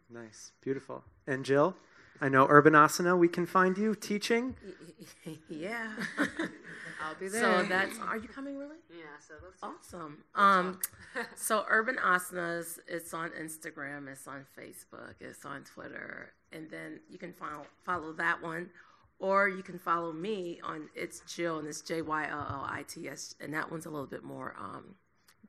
[0.09, 0.51] Nice.
[0.61, 1.03] Beautiful.
[1.27, 1.75] And Jyll,
[2.21, 4.55] I know Urbanasana, we can find you teaching.
[5.49, 5.91] yeah.
[7.01, 7.41] I'll be there.
[7.41, 7.97] so that's.
[7.99, 8.75] Are you coming really?
[8.89, 9.05] yeah.
[9.25, 9.63] So let's.
[9.63, 10.17] Awesome.
[10.35, 10.79] Um,
[11.35, 17.17] so Urban Asanas, it's on Instagram, it's on Facebook, it's on Twitter, and then you
[17.17, 18.69] can follow follow that one,
[19.19, 22.83] or you can follow me on it's Jyll and it's J Y L L I
[22.87, 24.95] T S, and that one's a little bit more um,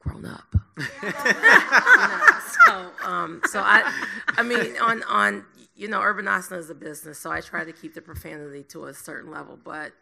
[0.00, 0.54] grown up.
[0.76, 2.28] You know,
[2.66, 3.92] so um, so I
[4.28, 5.44] I mean on on
[5.76, 8.86] you know Urban Asana is a business, so I try to keep the profanity to
[8.86, 9.92] a certain level, but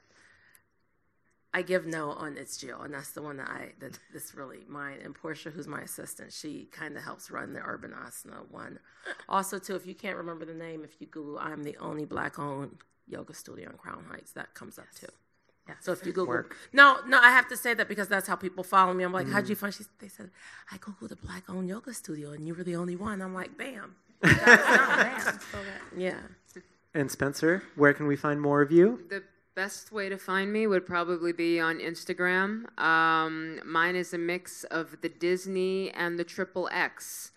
[1.52, 4.60] I give no on it's Jyll, and that's the one that I that that's really
[4.68, 4.98] mine.
[5.02, 8.78] And Portia, who's my assistant, she kind of helps run the Urban Asana one.
[9.28, 12.76] Also, too, if you can't remember the name, if you Google, I'm the only black-owned
[13.06, 14.32] yoga studio in Crown Heights.
[14.32, 15.06] That comes up too.
[15.68, 15.74] Yeah.
[15.80, 16.56] So if you Google, Work.
[16.72, 19.04] no, no, I have to say that because that's how people follow me.
[19.04, 19.58] I'm like, how'd you mm.
[19.58, 19.74] find?
[19.74, 20.30] She, they said,
[20.72, 23.20] I googled a black-owned yoga studio, and you were the only one.
[23.20, 23.94] I'm like, bam.
[24.22, 24.32] Bam.
[24.34, 26.20] So that- yeah.
[26.94, 29.04] And Spencer, where can we find more of you?
[29.10, 29.22] The
[29.58, 32.78] best way to find me would probably be on Instagram.
[32.80, 37.32] Um, mine is a mix of the Disney and the Triple X.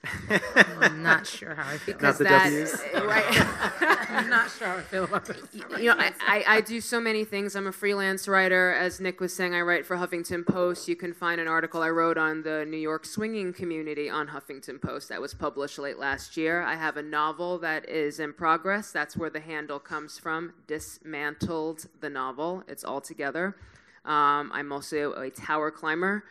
[0.78, 1.98] I'm not sure how I feel.
[2.00, 2.80] Not the that- W's?
[3.04, 4.12] right.
[4.12, 5.38] I'm not sure how I feel about this.
[5.80, 7.56] you know, I, I, I do so many things.
[7.56, 8.72] I'm a freelance writer.
[8.72, 10.88] As Nick was saying, I write for Huffington Post.
[10.88, 14.80] You can find an article I wrote on the New York swinging community on Huffington
[14.80, 16.62] Post that was published late last year.
[16.62, 18.92] I have a novel that is in progress.
[18.92, 20.54] That's where the handle comes from.
[20.68, 22.64] Dismantled the novel.
[22.68, 23.56] It's all together.
[24.06, 26.24] Um, I'm also a tower climber,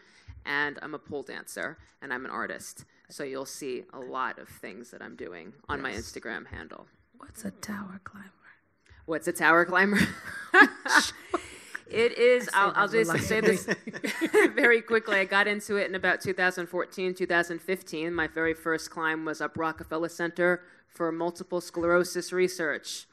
[0.45, 2.85] and I'm a pole dancer, and I'm an artist.
[3.09, 6.87] So you'll see a lot of things that I'm doing on my Instagram handle.
[7.19, 8.31] What's a tower climber?
[9.07, 9.99] What's a tower climber?
[11.91, 12.49] it is.
[12.55, 13.69] I'll, I'll just say this
[14.55, 15.19] very quickly.
[15.19, 18.15] I got into it in about 2014, 2015.
[18.15, 23.07] My very first climb was up Rockefeller Center for multiple sclerosis research.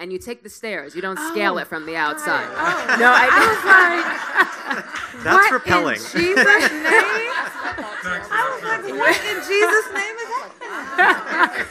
[0.00, 0.96] And you take the stairs.
[0.96, 2.48] You don't oh, scale it from the outside.
[2.48, 2.96] Oh.
[2.98, 5.22] No, I, was like.
[5.22, 5.96] That's rappelling.
[5.96, 7.30] In Jesus' name?
[8.02, 11.66] I was What in Jesus' name is that?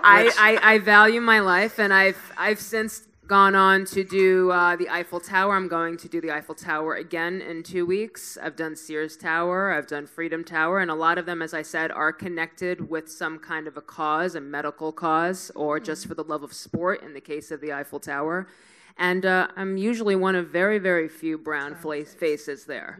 [0.04, 4.74] I, I, I value my life, and I've I've since gone on to do uh,
[4.74, 5.54] the Eiffel Tower.
[5.54, 8.38] I'm going to do the Eiffel Tower again in two weeks.
[8.42, 11.60] I've done Sears Tower, I've done Freedom Tower, and a lot of them, as I
[11.60, 16.14] said, are connected with some kind of a cause, a medical cause, or just for
[16.14, 17.02] the love of sport.
[17.02, 18.48] In the case of the Eiffel Tower,
[18.96, 22.98] and uh, I'm usually one of very very few brown faces there.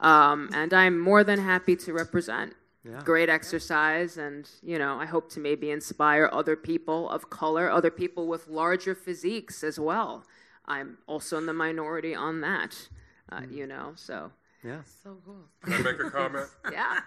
[0.00, 3.02] Um, and I'm more than happy to represent Yeah.
[3.04, 7.90] great exercise and you know i hope to maybe inspire other people of color other
[7.90, 10.24] people with larger physiques as well
[10.64, 12.88] i'm also in the minority on that
[13.30, 14.32] uh, you know so
[14.64, 14.80] Yeah.
[15.02, 15.44] So cool.
[15.62, 16.48] Can I make a comment?
[16.72, 17.00] yeah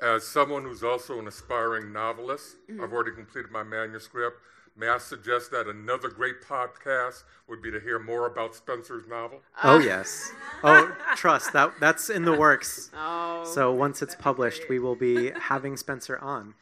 [0.00, 2.82] As someone who's also an aspiring novelist, Mm-hmm.
[2.82, 4.38] I've already completed my manuscript.
[4.76, 9.40] May I suggest that another great podcast would be to hear more about Spencer's novel?
[9.62, 10.32] Oh uh, yes.
[10.62, 12.90] Oh, trust that that's in the works.
[12.96, 16.54] oh So once it's published, we will be having Spencer on.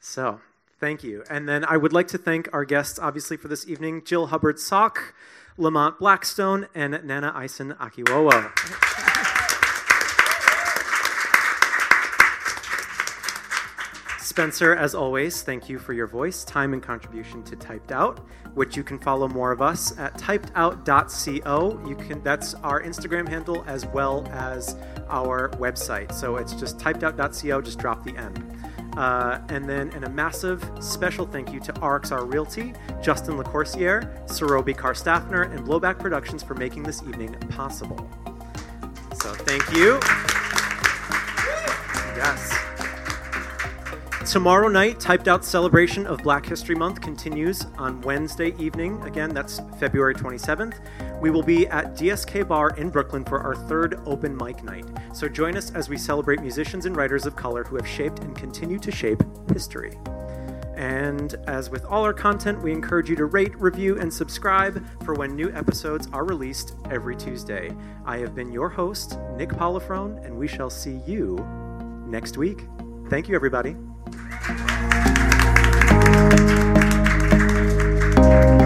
[0.00, 0.40] So
[0.78, 1.24] thank you.
[1.30, 5.12] And then I would like to thank our guests, obviously, for this evening Jyll Hubbard-Salk,
[5.56, 9.13] Lamont Blackstone, and Nana Eyeson-Akiwowo.
[14.34, 18.18] Spencer, as always, thank you for your voice, time, and contribution to Typed Out,
[18.54, 21.86] which you can follow more of us at typedout.co.
[21.86, 24.74] You can that's our Instagram handle as well as
[25.08, 26.12] our website.
[26.12, 28.34] So it's just typedout.co, just drop the N.
[28.96, 34.74] Uh, and then, and a massive special thank you to RXR Realty, Justin LaCourciere, Sorobi
[34.74, 38.10] Carstaffner, and Blowback Productions for making this evening possible.
[39.14, 40.00] So thank you.
[42.16, 42.53] Yes.
[44.26, 49.00] Tomorrow night, Typed Out celebration of Black History Month continues on Wednesday evening.
[49.02, 51.20] Again, that's February 27th.
[51.20, 54.86] We will be at DSK Bar in Brooklyn for our third open mic night.
[55.12, 58.34] So join us as we celebrate musicians and writers of color who have shaped and
[58.34, 59.22] continue to shape
[59.52, 59.98] history.
[60.74, 65.12] And as with all our content, we encourage you to rate, review, and subscribe for
[65.14, 67.76] when new episodes are released every Tuesday.
[68.06, 71.36] I have been your host, Nick Polifrone, and we shall see you
[72.06, 72.64] next week.
[73.10, 73.76] Thank you, everybody.
[74.06, 74.20] Thank
[78.60, 78.63] you.